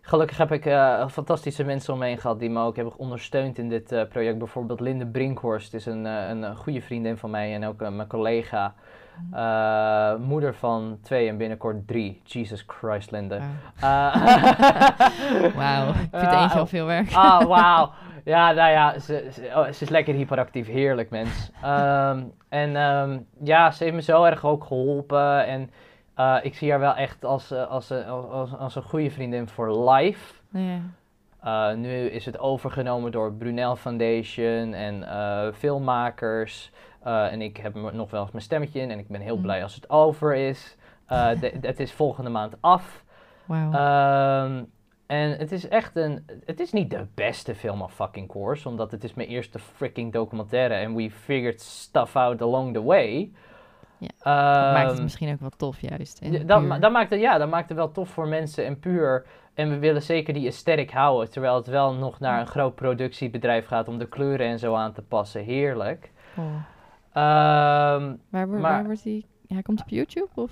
[0.00, 3.58] gelukkig heb ik eh, fantastische mensen om me heen gehad die me ook hebben ondersteund
[3.58, 4.38] in dit eh, project.
[4.38, 8.74] Bijvoorbeeld Linde Brinkhorst is een, eh, een, goede vriendin van mij en ook mijn collega.
[9.32, 12.20] Eh, moeder van twee en binnenkort drie.
[12.24, 13.40] Jesus Christ, Linde.
[13.80, 14.10] Wauw.
[14.12, 17.12] Eh, Wauw, ik vind eh, eentje al veel werk.
[17.12, 17.90] Ah, wauw.
[18.24, 20.66] Ja, nou ja, ze, ze, oh, ze is lekker hyperactief.
[20.66, 21.50] Heerlijk, mens.
[21.62, 25.46] Ehm, en ehm, ja, ze heeft me zo erg ook geholpen.
[25.46, 25.70] En
[26.14, 29.10] eh, ik zie haar wel echt als, eh, als, eh, als, als, als een goede
[29.10, 30.34] vriendin voor life.
[30.50, 30.80] Ja.
[31.42, 36.70] Eh, nu is het overgenomen door Brunel Foundation en eh, filmmakers.
[37.02, 38.90] Eh, en ik heb nog wel eens mijn stemmetje in.
[38.90, 39.42] En ik ben heel Mm.
[39.42, 40.76] blij als het over is.
[41.08, 43.04] De- het is volgende maand af.
[43.44, 43.72] Wauw.
[43.72, 44.64] Ehm,
[45.06, 46.26] en het is echt een.
[46.44, 50.12] Het is niet de beste film of fucking course, omdat het is mijn eerste freaking
[50.12, 53.32] documentaire en we figured stuff out along the way.
[53.98, 56.18] Ja, Ehm, maakt het misschien ook wel tof juist.
[56.18, 58.78] en dat, ma- dat maakt het, ja, dat maakt het wel tof voor mensen en
[58.78, 59.26] puur.
[59.54, 63.66] En we willen zeker die aesthetic houden, terwijl het wel nog naar een groot productiebedrijf
[63.66, 65.42] gaat om de kleuren en zo aan te passen.
[65.44, 66.10] Heerlijk.
[66.36, 66.44] Oh.
[67.12, 69.26] Ehm, Waar, wo- Maar- waar wordt die?
[69.48, 70.50] Hij komt op YouTube of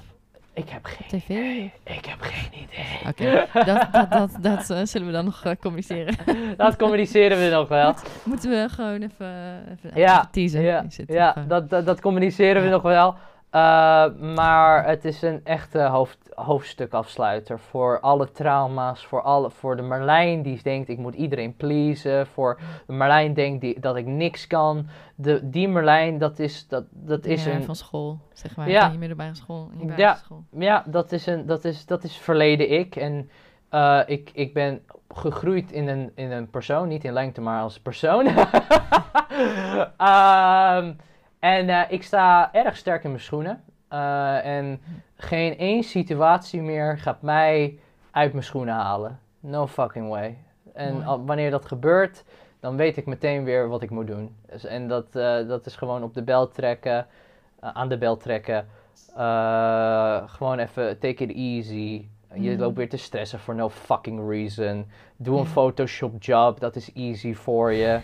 [0.52, 1.28] ik heb geen tv?
[1.64, 3.08] of- Ik heb geen idee.
[3.08, 6.14] Oké, dat, dat, dat, dat eh, zullen we dan nog eh, communiceren.
[6.56, 7.94] Dat communiceren we nog wel.
[8.24, 10.62] Moeten we gewoon even, even, Ja, teasen.
[10.62, 13.14] Ja, ja dat, dat, dat communiceren we nog wel.
[13.50, 19.82] Eh, maar het is een echte hoofd, hoofdstukafsluiter voor alle trauma's, voor, alle, voor de
[19.82, 24.46] Marlijn die denkt ik moet iedereen pleasen, voor de Marlijn denkt die, dat ik niks
[24.46, 24.86] kan.
[25.14, 28.70] De, die Marlijn, dat is, dat, dat is Ja, een, van school, zeg maar.
[28.70, 28.86] Ja.
[28.86, 29.70] In je middelbare school.
[29.72, 30.08] In je Ja.
[30.10, 30.44] basisschool.
[30.50, 32.96] ja, dat is, een, dat is, dat is verleden ik.
[32.96, 33.30] En
[33.68, 34.80] eh, ik, ik ben
[35.14, 38.26] gegroeid in een, in een persoon, niet in lengte, maar als persoon.
[39.96, 40.92] Ehm,
[41.38, 43.62] en eh, ik sta erg sterk in mijn schoenen.
[43.88, 44.80] Eh, en
[45.16, 47.78] geen één situatie meer gaat mij
[48.10, 49.18] uit mijn schoenen halen.
[49.40, 50.36] No fucking way.
[50.74, 52.24] En al- wanneer dat gebeurt,
[52.60, 54.36] dan weet ik meteen weer wat ik moet doen.
[54.50, 57.06] Dus, en dat, eh, dat is gewoon op de bel trekken,
[57.60, 58.66] eh, aan de bel trekken.
[60.26, 62.06] Gewoon even take it easy.
[62.34, 62.60] Je Mhm.
[62.60, 64.90] loopt weer te stressen for no fucking reason.
[65.16, 65.46] Doe een.
[65.46, 68.00] Photoshop job, dat is easy voor je.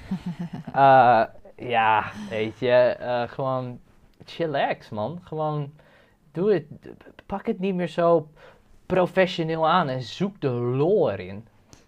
[1.57, 2.97] Ja, weet je,
[3.31, 3.81] gewoon
[4.25, 5.19] chillax man.
[5.23, 5.73] Gewoon
[6.33, 6.65] doe het,
[7.27, 8.29] pak het niet meer zo
[8.87, 11.47] professioneel aan en zoek de lol erin.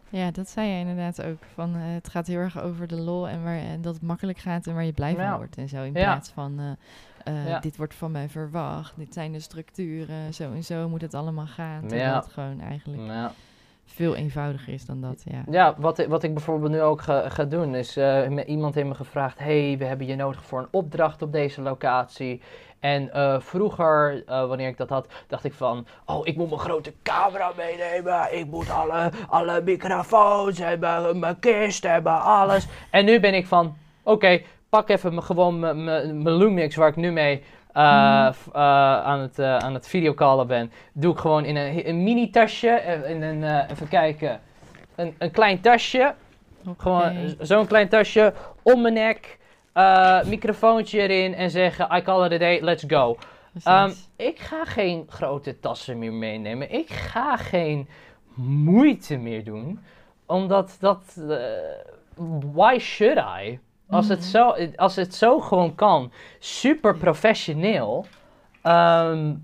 [0.09, 1.39] Ja, dat zei je inderdaad ook.
[1.55, 4.39] Van, eh, het gaat heel erg over de lol en, waar, en dat het makkelijk
[4.39, 5.37] gaat en waar je blij van Ja.
[5.37, 5.57] wordt.
[5.57, 6.05] En zo in Ja.
[6.05, 7.61] plaats van, eh, eh, Ja.
[7.61, 8.93] dit wordt van mij verwacht.
[8.97, 11.89] Dit zijn de structuren, zo en zo moet het allemaal gaan.
[11.89, 12.15] Ja.
[12.17, 13.33] het gewoon eigenlijk Ja,
[13.87, 15.23] veel eenvoudiger is dan dat.
[15.25, 18.95] Ja, Ja, wat, wat ik bijvoorbeeld nu ook ga, doen is, eh, iemand heeft me
[18.95, 22.43] gevraagd, hey, we hebben je nodig voor een opdracht op deze locatie.
[22.81, 26.61] En eh, vroeger, eh, wanneer ik dat had, dacht ik van, oh, ik moet mijn
[26.61, 32.67] grote camera meenemen, ik moet alle, alle microfoons hebben, mijn kist hebben, alles.
[32.91, 35.59] En nu ben ik van, oké, pak even gewoon
[36.23, 37.43] mijn Lumix waar ik nu mee
[37.77, 38.61] eh, f- eh,
[39.03, 40.73] aan, het, eh, aan het videocallen ben.
[40.93, 44.41] Doe ik gewoon in een, een mini tasje, in een, even kijken,
[44.95, 46.15] een, een klein tasje.
[46.77, 49.39] Gewoon zo'n klein tasje om mijn nek,
[50.27, 53.17] microfoontje erin en zeggen I call it a day, let's go.
[53.65, 56.73] Ehm, ik ga geen grote tassen meer meenemen.
[56.73, 57.89] Ik ga geen
[58.35, 59.81] moeite meer doen.
[60.27, 61.17] Omdat dat...
[62.53, 63.59] why should I?
[63.89, 64.29] Als, het Mhm.
[64.29, 68.07] zo, als het zo gewoon kan, super professioneel.
[68.63, 69.35] ehm,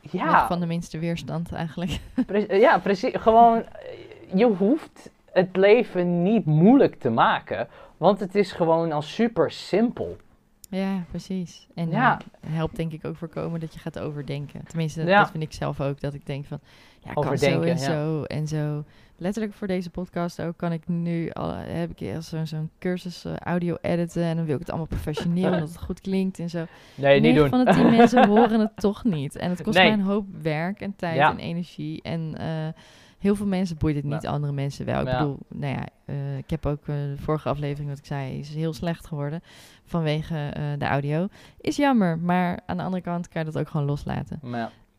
[0.00, 2.00] Weg ja, van de minste weerstand eigenlijk.
[2.26, 3.10] Pre- ja, precies.
[3.16, 3.64] Gewoon,
[4.34, 7.68] je hoeft het leven niet moeilijk te maken.
[7.96, 10.16] Want het is gewoon al super simpel.
[10.70, 11.66] Ja, precies.
[11.74, 12.18] En Ja.
[12.46, 14.60] helpt denk ik ook voorkomen dat je gaat overdenken.
[14.66, 15.18] Tenminste, Ja.
[15.20, 16.00] dat vind ik zelf ook.
[16.00, 16.60] Dat ik denk van,
[17.04, 17.76] ja, kan zo en ja.
[17.76, 18.84] zo en zo.
[19.20, 23.24] Letterlijk voor deze podcast ook kan ik nu, al, heb ik eerst zo'n zo'n cursus
[23.24, 24.22] eh, audio editen.
[24.22, 26.64] En dan wil ik het allemaal professioneel en dat het goed klinkt en zo.
[26.94, 27.48] Nee, niet doen.
[27.48, 29.36] van de tien mensen horen het toch niet.
[29.36, 29.86] En het kost Nee.
[29.90, 31.30] mij een hoop werk en tijd Ja.
[31.30, 32.02] en energie.
[32.02, 32.46] En eh,
[33.18, 34.30] heel veel mensen boeit het niet, Ja.
[34.30, 35.00] andere mensen wel.
[35.00, 35.18] Ik Ja.
[35.18, 38.72] bedoel, nou ja, eh, ik heb ook de vorige aflevering, wat ik zei, is heel
[38.72, 39.40] slecht geworden
[39.84, 41.28] vanwege de audio.
[41.60, 44.40] Is jammer, maar aan de andere kant kan je dat ook gewoon loslaten.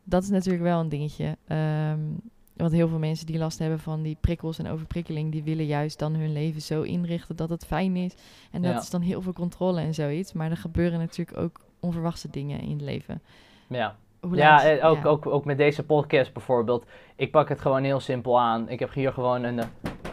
[0.04, 1.36] Dat is natuurlijk wel een dingetje.
[1.46, 1.98] ehm,
[2.60, 5.98] want heel veel mensen die last hebben van die prikkels en overprikkeling, die willen juist
[5.98, 8.14] dan hun leven zo inrichten dat het fijn is.
[8.52, 8.78] En dat Ja.
[8.80, 10.32] is dan heel veel controle en zoiets.
[10.32, 13.22] Maar er gebeuren natuurlijk ook onverwachte dingen in het leven.
[13.66, 13.96] ja.
[14.20, 15.08] Hoe Ja, laat- eh, ook, ja.
[15.08, 16.84] Ook, ook met deze podcast bijvoorbeeld.
[17.16, 18.68] Ik pak het gewoon heel simpel aan.
[18.68, 19.60] Ik heb hier gewoon een,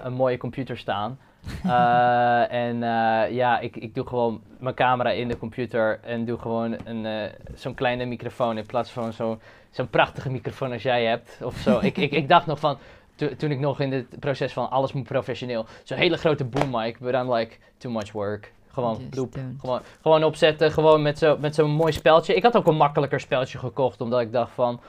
[0.04, 1.20] een mooie computer staan.
[1.64, 6.38] Eh, en eh, ja, ik, ik doe gewoon mijn camera in de computer en doe
[6.38, 9.40] gewoon een, zo'n kleine microfoon in plaats van zo'n
[9.72, 11.38] zo'n prachtige microfoon als jij hebt.
[11.44, 11.80] Of zo.
[11.82, 12.78] ik, ik, ik dacht nog van,
[13.16, 16.70] to- toen ik nog in het proces van alles moet professioneel, zo'n hele grote boom
[16.72, 18.52] mic, but I'm like, too much work.
[18.68, 19.36] Gewoon, bloep.
[19.60, 22.36] Gewoon, gewoon opzetten, gewoon met zo'n met zo'n mooi speltje.
[22.36, 24.80] Ik had ook een makkelijker speltje gekocht, omdat ik dacht van,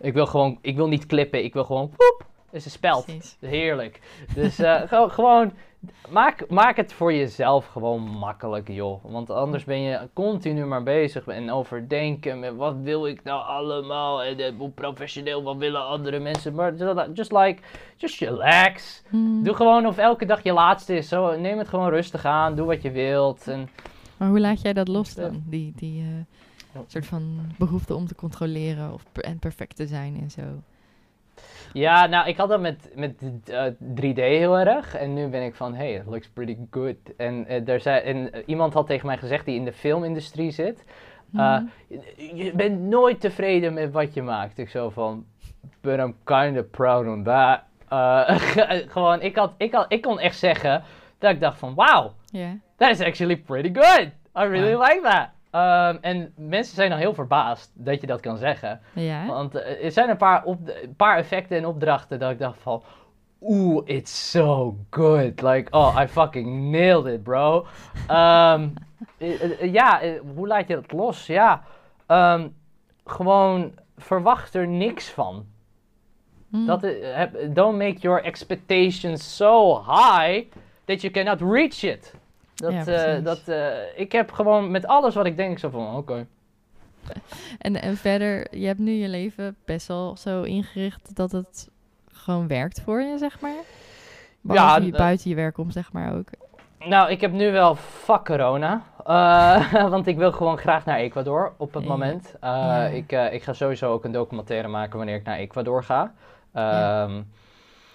[0.00, 3.06] ik wil gewoon, ik wil niet klippen, ik wil gewoon, poep, is een speld.
[3.40, 4.00] Heerlijk.
[4.34, 5.52] Dus eh, gewoon, gewoon
[6.10, 9.04] maak, maak het voor jezelf gewoon makkelijk, joh.
[9.04, 14.22] Want anders ben je continu maar bezig en overdenken met wat wil ik nou allemaal
[14.22, 16.54] en eh, hoe professioneel, wat willen andere mensen.
[16.54, 16.74] Maar
[17.12, 17.62] just- like,
[17.96, 19.02] just relax.
[19.08, 19.42] Hmm.
[19.44, 21.08] Doe gewoon of elke dag je laatste is.
[21.08, 23.48] Zo, neem het gewoon rustig aan, doe wat je wilt.
[23.48, 23.68] En,
[24.16, 25.42] Maar hoe laat jij dat los dan?
[25.46, 26.02] Die, die
[26.74, 30.42] eh, soort van behoefte om te controleren of per- en perfect te zijn en zo.
[31.72, 33.64] Ja, nou, ik had dat met, met eh,
[33.94, 34.94] 3D heel erg.
[34.94, 36.96] En nu ben ik van, hey, it looks pretty good.
[37.16, 40.50] En, eh, er zei, en eh, iemand had tegen mij gezegd die in de filmindustrie
[40.50, 40.84] zit.
[41.34, 41.70] Eh, Hmm.
[41.88, 44.58] je, je bent nooit tevreden met wat je maakt.
[44.58, 45.26] Ik zo van,
[45.80, 47.60] but I'm kind of proud on that.
[47.88, 48.24] Eh,
[48.94, 50.82] gewoon, ik, had, ik, had, ik kon echt zeggen
[51.18, 52.10] dat ik dacht van, wow,
[52.76, 54.06] that is actually pretty good.
[54.36, 55.28] I really like that.
[55.58, 58.80] Ehm, en mensen zijn dan heel verbaasd dat je dat kan zeggen.
[58.92, 59.26] Ja.
[59.26, 62.58] Want eh, er zijn een paar, op, een paar effecten en opdrachten dat ik dacht
[62.60, 62.82] van...
[63.40, 65.42] Oeh, it's so good.
[65.42, 67.66] Like, oh, I fucking nailed it, bro.
[68.06, 68.68] Ehm,
[69.18, 70.00] eh, eh, ja,
[70.34, 71.26] hoe laat je dat los?
[71.26, 71.62] Ja,
[72.06, 72.48] ehm,
[73.04, 75.46] gewoon verwacht er niks van.
[76.50, 76.66] Hmm.
[76.66, 76.86] Dat,
[77.52, 80.44] don't make your expectations so high
[80.84, 82.14] that you cannot reach it.
[82.58, 85.96] Dat, Ja, eh, dat, eh, ik heb gewoon met alles wat ik denk zo van,
[85.96, 86.26] oké.
[87.58, 91.68] En, en verder, je hebt nu je leven best wel zo ingericht dat het
[92.12, 93.56] gewoon werkt voor je, zeg maar.
[94.40, 96.28] Behalve je, d- buiten je werk om, zeg maar ook.
[96.84, 98.82] Nou, ik heb nu wel fuck corona.
[99.06, 101.88] Eh, want ik wil gewoon graag naar Ecuador op het Ja.
[101.88, 102.34] moment.
[102.40, 102.86] Ja.
[102.86, 106.12] ik, ik ga sowieso ook een documentaire maken wanneer ik naar Ecuador ga.
[106.54, 107.08] Ja.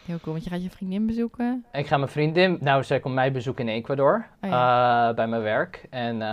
[0.06, 1.66] Heel cool, want je gaat je vriendin bezoeken.
[1.72, 5.42] Ik ga mijn vriendin, nou zij komt mij bezoeken in Ecuador, Oh eh, bij mijn
[5.42, 5.86] werk.
[5.90, 6.30] En eh,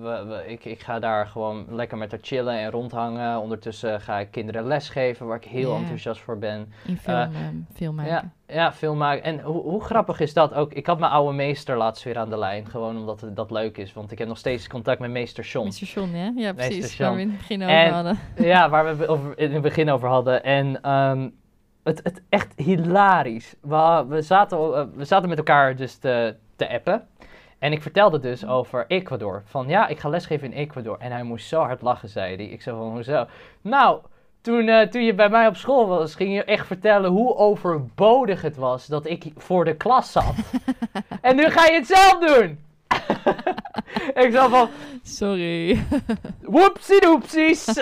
[0.00, 3.40] we, we- ik, ik ga daar gewoon lekker met haar chillen en rondhangen.
[3.40, 6.72] Ondertussen ga ik kinderen lesgeven, waar ik heel enthousiast voor ben.
[6.86, 7.28] In film, Eh,
[7.74, 8.12] film maken.
[8.12, 9.24] Ja, ja, film maken.
[9.24, 10.72] En hoe, hoe grappig is dat ook?
[10.72, 13.76] Ik had mijn oude meester laatst weer aan de lijn, gewoon omdat het, dat leuk
[13.78, 13.92] is.
[13.92, 15.66] Want ik heb nog steeds contact met meester John.
[15.66, 15.72] Mr.
[15.86, 16.32] John, ja?
[16.36, 16.96] Ja, precies.
[16.96, 18.18] Waar we in het begin over En- hadden.
[18.36, 20.44] Ja, waar we over, in het begin over hadden.
[20.44, 21.28] En ehm,
[21.82, 23.54] het, het echt hilarisch.
[23.60, 27.08] We, we, zaten, eh, we zaten met elkaar dus te, te appen.
[27.58, 29.42] En ik vertelde dus over Ecuador.
[29.44, 30.98] Van ja, ik ga lesgeven in Ecuador.
[30.98, 32.44] En hij moest zo hard lachen, zei hij.
[32.44, 33.26] Ik zei van, hoezo?
[33.60, 34.00] Nou,
[34.40, 38.42] toen, eh, toen je bij mij op school was, ging je echt vertellen hoe overbodig
[38.42, 40.34] het was dat ik voor de klas zat.
[41.20, 42.58] en nu ga je het zelf doen!
[44.24, 44.68] ik zat van,
[45.02, 45.84] Sorry.
[46.40, 47.66] whoopsie doepsies!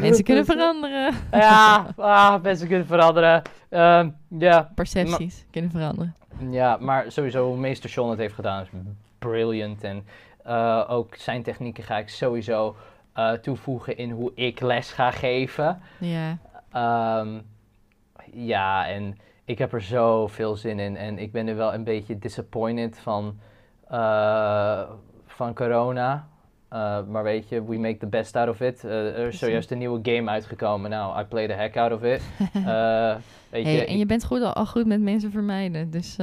[0.00, 1.14] Mensen kunnen veranderen.
[1.32, 3.42] ja, ah, mensen kunnen veranderen.
[3.68, 4.08] Ehm,
[4.38, 6.14] ja, Percepties kunnen veranderen.
[6.50, 8.68] Ja, maar sowieso hoe meester Sean het heeft gedaan is
[9.18, 9.84] brilliant.
[9.84, 10.04] En
[10.44, 12.76] eh, ook zijn technieken ga ik sowieso
[13.12, 15.80] eh, toevoegen in hoe ik les ga geven.
[15.98, 16.38] Ja.
[16.72, 17.28] Ehm,
[18.32, 19.18] ja, en
[19.50, 20.96] ik heb er zoveel zin in.
[20.96, 23.38] En ik ben nu wel een beetje disappointed van,
[23.88, 24.82] eh,
[25.26, 26.28] van corona.
[26.72, 28.84] Uh, maar weet je, we make the best out of it.
[28.84, 30.90] Uh, er is zojuist een nieuwe game uitgekomen.
[30.90, 32.22] Nou, I play the heck out of it.
[33.50, 35.90] Hey, en je bent goed, al, al goed met mensen vermijden.
[35.90, 36.16] Dus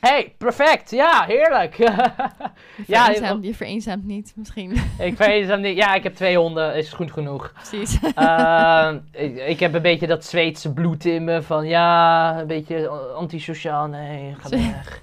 [0.00, 0.90] Hey, perfect!
[0.90, 1.76] Ja, heerlijk!
[2.86, 4.72] je, je vereenzaamt niet, misschien.
[4.98, 5.76] ik het niet.
[5.76, 6.74] Ja, ik heb twee honden.
[6.74, 7.52] Is goed genoeg.
[7.52, 7.98] Precies.
[8.14, 11.42] Ehm, ik, ik heb een beetje dat Zweedse bloed in me.
[11.42, 13.86] Van ja, een beetje antisociaal.
[13.86, 15.00] Nee, ga weg.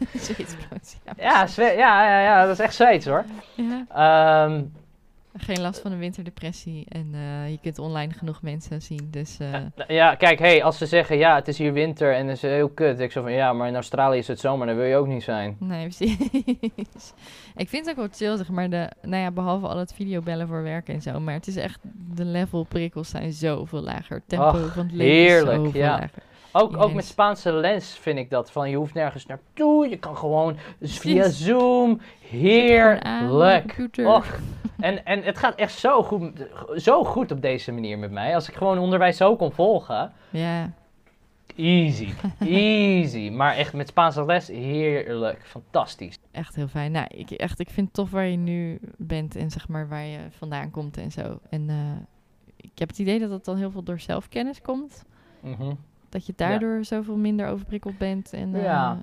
[1.05, 1.13] Ja.
[1.17, 3.25] Ja, Zwe- ja, ja, ja, dat is echt Zweeds hoor.
[3.55, 3.85] Ja.
[4.45, 4.61] Ehm,
[5.37, 6.85] Geen last van een winterdepressie.
[6.89, 9.07] En eh, je kunt online genoeg mensen zien.
[9.11, 12.35] Dus eh, ja, kijk, hey, als ze zeggen ja, het is hier winter en het
[12.35, 12.99] is heel kut.
[12.99, 15.23] Ik zo van ja, maar in Australië is het zomer, dan wil je ook niet
[15.23, 15.55] zijn.
[15.59, 16.17] nee, precies.
[17.55, 18.69] ik vind het ook wel chill, zeg maar.
[18.69, 21.19] De, nou ja, behalve al het videobellen voor werk en zo.
[21.19, 21.79] Maar het is echt,
[22.13, 24.21] de level prikkels zijn zoveel lager.
[24.27, 25.99] Tempo van het leven heerlijk, is zoveel ja.
[25.99, 26.23] lager.
[26.57, 28.51] Ook, ook met Spaanse les vind ik dat.
[28.51, 29.89] Van je hoeft nergens naartoe.
[29.89, 31.29] Je kan gewoon dus via.
[31.29, 32.01] Zoom.
[32.29, 33.89] Heerlijk.
[34.05, 34.25] Och.
[34.79, 38.35] En, en het gaat echt zo goed, zo goed op deze manier met mij.
[38.35, 40.11] Als ik gewoon onderwijs zo kon volgen.
[40.29, 40.71] Ja,
[41.55, 42.09] Easy.
[42.39, 43.29] Easy.
[43.29, 45.45] Maar echt met Spaanse les heerlijk.
[45.45, 46.19] Fantastisch.
[46.31, 46.91] echt heel fijn.
[46.91, 50.05] Nou, ik, echt, ik vind het tof waar je nu bent en zeg maar waar
[50.05, 51.39] je vandaan komt en zo.
[51.49, 51.75] En eh,
[52.55, 55.05] ik heb het idee dat het dan heel veel door zelfkennis komt.
[55.39, 55.71] Mhm.
[56.15, 58.33] Dat je daardoor zoveel minder overprikkeld bent.
[58.33, 59.01] En, eh, Ja.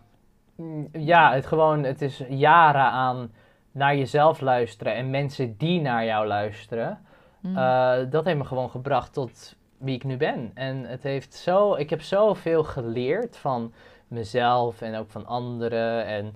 [0.57, 3.31] Mm, Ja, het, gewoon, het is jaren aan
[3.73, 6.99] naar jezelf luisteren en mensen die naar jou luisteren.
[7.41, 10.51] mm, Eh, dat heeft me gewoon gebracht tot wie ik nu ben.
[10.55, 13.73] En het heeft zo, ik heb zoveel geleerd van
[14.09, 16.07] mezelf en ook van anderen.
[16.07, 16.35] En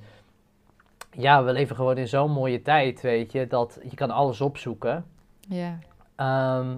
[1.11, 5.05] ja, we leven gewoon in zo'n mooie tijd, weet je, dat je kan alles opzoeken.
[5.41, 5.79] ja,
[6.17, 6.77] Ehm,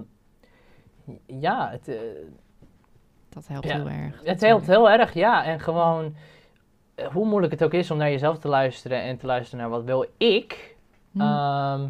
[1.25, 1.95] ja, het, eh,
[3.29, 4.21] dat helpt Ja, heel erg.
[4.23, 5.43] het helpt heel erg, ja.
[5.45, 6.15] En gewoon,
[6.95, 9.69] eh, hoe moeilijk het ook is om naar jezelf te luisteren en te luisteren naar
[9.69, 10.77] wat wil ik,
[11.11, 11.21] Hm.
[11.21, 11.87] Ehm,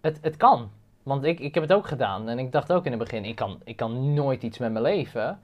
[0.00, 0.70] het, het kan.
[1.02, 2.28] Want ik, ik heb het ook gedaan.
[2.28, 4.84] En ik dacht ook in het begin, ik kan, ik kan nooit iets met mijn
[4.84, 5.40] leven.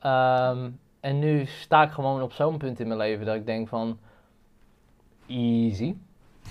[0.00, 0.70] Ehm,
[1.00, 3.98] en nu sta ik gewoon op zo'n punt in mijn leven dat ik denk van...
[5.26, 5.94] Easy.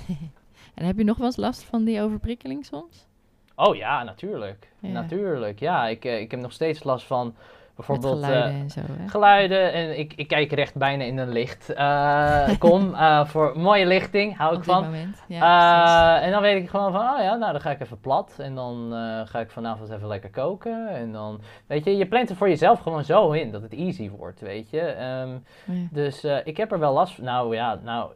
[0.74, 3.08] En heb je nog wel eens last van die overprikkeling soms?
[3.56, 4.72] Oh ja, natuurlijk.
[4.80, 4.90] Ja.
[4.90, 5.88] Natuurlijk, ja.
[5.88, 7.36] Ik, eh, ik heb nog steeds last van
[7.76, 8.22] bijvoorbeeld...
[8.22, 9.08] eh, geluiden en zo, hè?
[9.08, 11.74] geluiden en ik, ik kijk recht bijna in een licht.
[11.74, 14.86] Eh, kom, eh, voor mooie lichting, hou Op ik van.
[15.28, 16.18] Ja.
[16.20, 18.36] Eh, en dan weet ik gewoon van, oh ja, nou dan ga ik even plat.
[18.38, 20.88] En dan eh, ga ik vanavond even lekker koken.
[20.90, 24.10] En dan, weet je, je plant er voor jezelf gewoon zo in dat het easy
[24.10, 24.82] wordt, weet je.
[24.82, 25.30] Ehm,
[25.66, 25.88] Ja.
[25.92, 27.24] dus eh, ik heb er wel last van.
[27.24, 28.12] Nou ja, nou,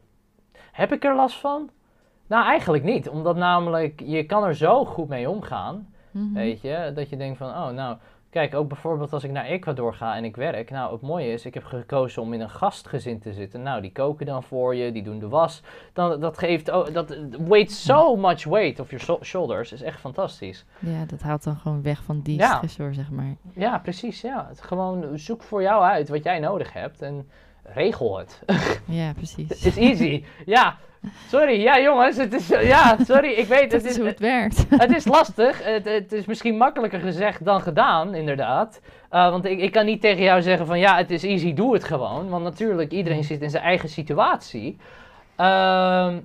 [0.71, 1.69] heb ik er last van?
[2.27, 3.09] Nou, eigenlijk niet.
[3.09, 6.33] Omdat namelijk, je kan er zo goed mee omgaan, Mhm.
[6.33, 6.91] weet je.
[6.95, 7.97] Dat je denkt van, oh nou,
[8.29, 10.69] kijk, ook bijvoorbeeld als ik naar Ecuador ga en ik werk.
[10.69, 13.61] Nou, het mooie is, ik heb gekozen om in een gastgezin te zitten.
[13.61, 15.61] Nou, die koken dan voor je, die doen de was.
[15.93, 17.17] Dan, dat geeft, oh, dat
[17.47, 19.71] weight so much weight off your shoulders.
[19.71, 20.65] Is echt fantastisch.
[20.79, 22.55] Ja, dat haalt dan gewoon weg van die Ja.
[22.55, 23.35] stressor, zeg maar.
[23.53, 24.45] Ja, precies, ja.
[24.49, 27.29] Het gewoon zoek voor jou uit wat jij nodig hebt en
[27.63, 28.41] regel het.
[28.85, 29.65] Ja, precies.
[29.65, 30.23] Is easy.
[30.45, 30.77] Ja,
[31.27, 31.61] sorry.
[31.61, 33.29] Ja, jongens, het is, ja, sorry.
[33.31, 34.65] Ik weet, het is is, hoe het werkt.
[34.69, 35.63] het is lastig.
[35.63, 38.81] Het, het is misschien makkelijker gezegd dan gedaan, inderdaad.
[39.11, 41.73] Uh, want ik, ik kan niet tegen jou zeggen van ja, het is easy, doe
[41.73, 42.29] het gewoon.
[42.29, 44.77] Want natuurlijk, iedereen zit in zijn eigen situatie.
[45.35, 46.17] Ehm,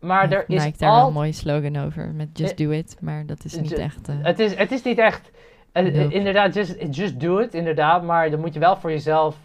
[0.00, 1.06] maar er is Nike daar wel al...
[1.06, 2.96] een mooie slogan over, met Just Do It.
[3.00, 4.08] Maar dat is niet echt...
[4.08, 5.30] eh, Het is, het is niet echt...
[5.72, 8.02] eh, inderdaad, just, just do it, inderdaad.
[8.02, 9.36] Maar dan moet je wel voor jezelf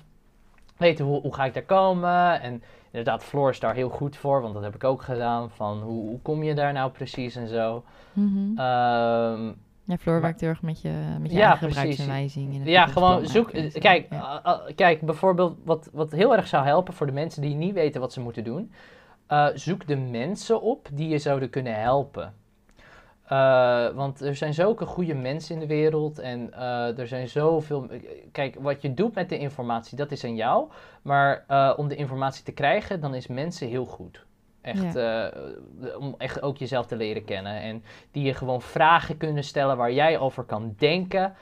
[0.77, 2.41] weten hoe, hoe ga ik daar komen.
[2.41, 5.49] En inderdaad, Floor is daar heel goed voor, want dat heb ik ook gedaan.
[5.49, 7.83] Van hoe, hoe kom je daar nou precies en zo.
[8.13, 8.37] mhm.
[8.57, 9.45] Ehm,
[9.83, 12.61] ja, Floor maar- werkt heel erg met je, met je Ja, eigen gebruiksaanwijzing.
[12.65, 13.51] ja, gewoon zoek.
[13.73, 14.41] Kijk, Ja.
[14.45, 17.73] uh, uh, kijk, bijvoorbeeld wat, wat heel erg zou helpen voor de mensen die niet
[17.73, 18.71] weten wat ze moeten doen.
[19.29, 22.33] uh, zoek de mensen op die je zouden kunnen helpen.
[23.31, 27.87] Uh, want er zijn zulke goede mensen in de wereld en uh, er zijn zoveel.
[28.31, 30.69] Kijk, wat je doet met de informatie, dat is aan jou.
[31.01, 34.25] Maar uh, om de informatie te krijgen, dan is mensen heel goed.
[34.61, 35.25] Echt, eh,
[35.99, 37.61] om echt ook jezelf te leren kennen.
[37.61, 41.33] En die je gewoon vragen kunnen stellen waar jij over kan denken.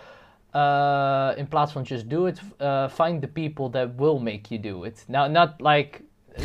[1.37, 2.41] In plaats van just do it,
[2.89, 5.05] find the people that will make you do it.
[5.07, 6.01] Now, not like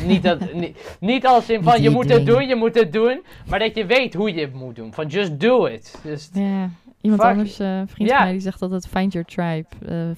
[0.06, 3.22] niet, dat, niet, niet als in van je moet het doen, je moet het doen,
[3.48, 4.92] maar dat je weet hoe je het moet doen.
[4.92, 5.98] Van just do it.
[6.04, 6.70] Just ja,
[7.00, 9.66] iemand anders, uh, vriend van mij, die zegt altijd find your tribe.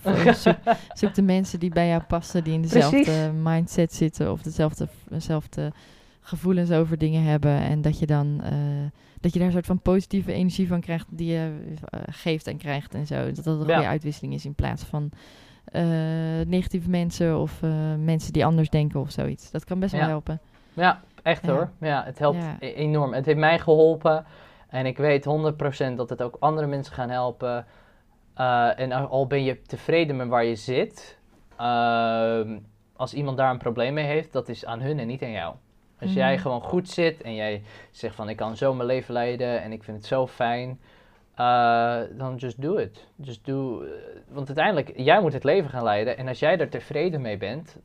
[0.04, 0.56] Uh, zoek,
[0.94, 3.30] zoek, de mensen die bij jou passen, die in dezelfde Precies.
[3.42, 5.72] mindset zitten of dezelfde, dezelfde
[6.20, 7.60] gevoelens over dingen hebben.
[7.60, 8.50] En dat je dan uh,
[9.20, 11.50] dat je daar een soort van positieve energie van krijgt die je
[12.10, 13.24] geeft en krijgt en zo.
[13.24, 15.10] Dat dat een goede uitwisseling is in plaats van
[16.46, 19.50] negatieve mensen of uh, mensen die anders denken of zoiets.
[19.50, 20.40] Dat kan best wel helpen.
[20.72, 21.70] Ja, echt hoor.
[21.80, 23.14] Ja, het helpt e-, enorm.
[23.14, 24.24] Het heeft mij geholpen
[24.68, 25.26] en ik weet
[25.92, 27.66] 100% dat het ook andere mensen gaan helpen.
[28.36, 31.18] Uh, en al ben je tevreden met waar je zit,
[31.56, 32.58] ehm,
[32.96, 35.54] als iemand daar een probleem mee heeft, dat is aan hun en niet aan jou.
[36.00, 36.42] Als jij mhm.
[36.42, 39.84] gewoon goed zit en jij zegt van ik kan zo mijn leven leiden en ik
[39.84, 40.80] vind het zo fijn,
[41.40, 43.06] uh, dan just do it.
[43.16, 43.88] Just do, uh,
[44.28, 46.18] want uiteindelijk, jij moet het leven gaan leiden.
[46.18, 47.76] En als jij er tevreden mee bent,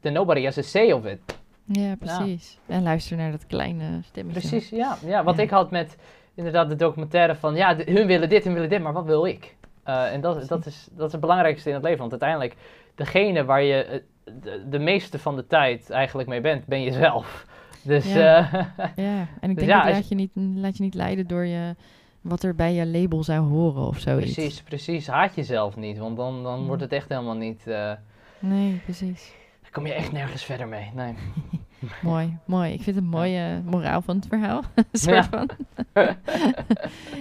[0.00, 1.20] then nobody has a say of it.
[1.64, 2.58] Ja, precies.
[2.66, 4.48] En luister naar dat kleine stemmetje.
[4.48, 4.96] Precies, ja.
[5.04, 5.96] ja wat ik had met
[6.34, 9.56] inderdaad de documentaire van, ja, hun willen dit, hun willen dit, maar wat wil ik?
[9.88, 11.98] Uh, en dat, dat, is, dat is het belangrijkste in het leven.
[11.98, 12.56] Want uiteindelijk,
[12.94, 17.46] degene waar je de, de, meeste van de tijd eigenlijk mee bent, ben je zelf.
[17.84, 18.48] Dus, ja.
[18.96, 21.46] ja, en ik dus denk ja, dat laat je, niet, laat je niet leiden door
[21.46, 21.74] je
[22.22, 24.32] wat er bij je label zou horen of zoiets.
[24.32, 25.06] Precies, precies.
[25.06, 27.62] Haat jezelf niet, want dan, dan wordt het echt helemaal niet...
[27.66, 27.92] Uh,
[28.38, 29.32] nee, precies.
[29.62, 31.14] Dan kom je echt nergens verder mee, nee.
[32.02, 32.72] mooi, mooi.
[32.72, 34.62] Ik vind het een mooie moraal van het verhaal.
[34.92, 35.48] soort van.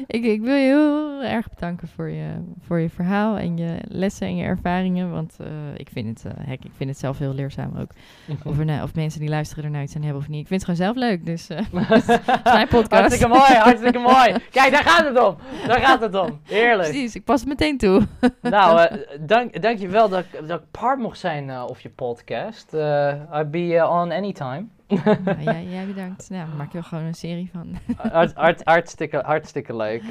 [0.07, 2.30] ik, ik wil je heel erg bedanken voor je,
[2.62, 5.12] voor je verhaal en je lessen en je ervaringen.
[5.12, 7.89] Want uh, ik, vind het, uh, ik vind het zelf heel leerzaam ook.
[8.43, 10.41] of, er, nou, of mensen die luisteren ernaar iets aan hebben of niet.
[10.41, 11.26] Ik vind het gewoon zelf leuk.
[11.26, 11.59] Dus uh,
[12.43, 12.91] mijn podcast.
[12.91, 14.36] Hartstikke mooi, hartstikke mooi.
[14.51, 15.36] Kijk, daar gaat het om.
[15.68, 16.39] Daar gaat het om.
[16.43, 16.89] Heerlijk.
[16.89, 18.01] Precies, ik pas het meteen toe.
[18.41, 18.89] nou,
[19.20, 22.74] dank, dank je wel dat, dat ik part mocht zijn of je podcast.
[22.74, 24.51] I'll be on anytime
[25.43, 26.30] ja, jij, bedankt.
[26.30, 27.76] Nou, maak je er gewoon een serie van.
[28.34, 30.04] Hart, hartstikke, hartstikke leuk.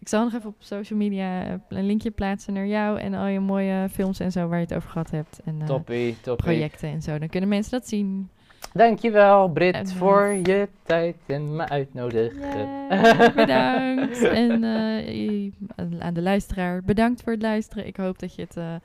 [0.00, 3.40] Ik zal nog even op social media een linkje plaatsen naar jou en al je
[3.40, 5.40] mooie films en zo waar je het over gehad hebt.
[5.44, 6.44] En uh, toppie, toppie.
[6.46, 7.18] projecten en zo.
[7.18, 8.30] Dan kunnen mensen dat zien.
[8.72, 12.38] Dankjewel Brit en, uh, voor je tijd en me uitnodigen.
[12.38, 14.22] Yeah, bedankt.
[14.22, 17.86] en uh, aan de luisteraar, bedankt voor het luisteren.
[17.86, 18.80] Ik hoop dat je het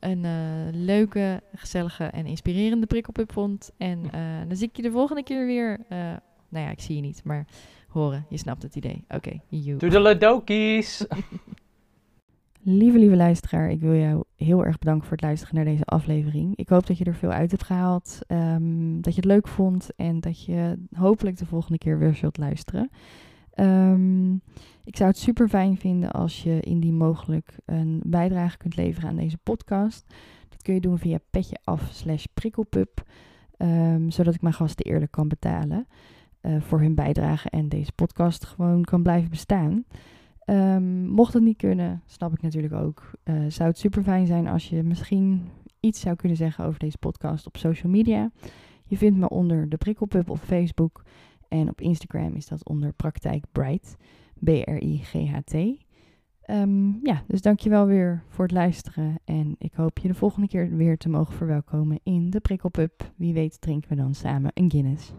[0.00, 0.32] een uh,
[0.72, 3.70] leuke, gezellige en inspirerende prikkelpup vond.
[3.76, 5.78] En uh, dan zie ik je de volgende keer weer.
[5.78, 5.98] Uh,
[6.48, 7.46] nou ja, ik zie je niet, maar
[7.88, 8.26] horen.
[8.28, 9.04] Je snapt het idee.
[9.04, 9.78] Oké, okay, you.
[9.78, 11.06] Doe de ledokies!
[12.62, 16.56] lieve, lieve luisteraar, ik wil jou heel erg bedanken voor het luisteren naar deze aflevering.
[16.56, 19.90] Ik hoop dat je er veel uit hebt gehaald, um, dat je het leuk vond
[19.96, 22.90] en dat je hopelijk de volgende keer weer zult luisteren.
[23.60, 24.42] Um,
[24.84, 29.16] ik zou het super fijn vinden als je indien mogelijk een bijdrage kunt leveren aan
[29.16, 30.06] deze podcast.
[30.48, 33.02] Dat kun je doen via petje af slash prikkelpup.
[33.58, 35.86] Um, zodat ik mijn gasten eerlijk kan betalen
[36.42, 39.84] uh, voor hun bijdrage en deze podcast gewoon kan blijven bestaan.
[40.46, 43.10] Um, mocht het niet kunnen, snap ik natuurlijk ook.
[43.24, 45.48] Uh, zou het super fijn zijn als je misschien
[45.80, 48.30] iets zou kunnen zeggen over deze podcast op social media.
[48.84, 51.02] Je vindt me onder de prikkelpup op Facebook.
[51.48, 53.96] En op Instagram is dat onder Praktijk Bright.
[54.44, 55.54] B-R-I-G-H-T.
[56.50, 59.20] Um, ja, dus dankjewel weer voor het luisteren.
[59.24, 63.12] En ik hoop je de volgende keer weer te mogen verwelkomen in de Prikkelpub.
[63.16, 65.12] Wie weet drinken we dan samen een Guinness.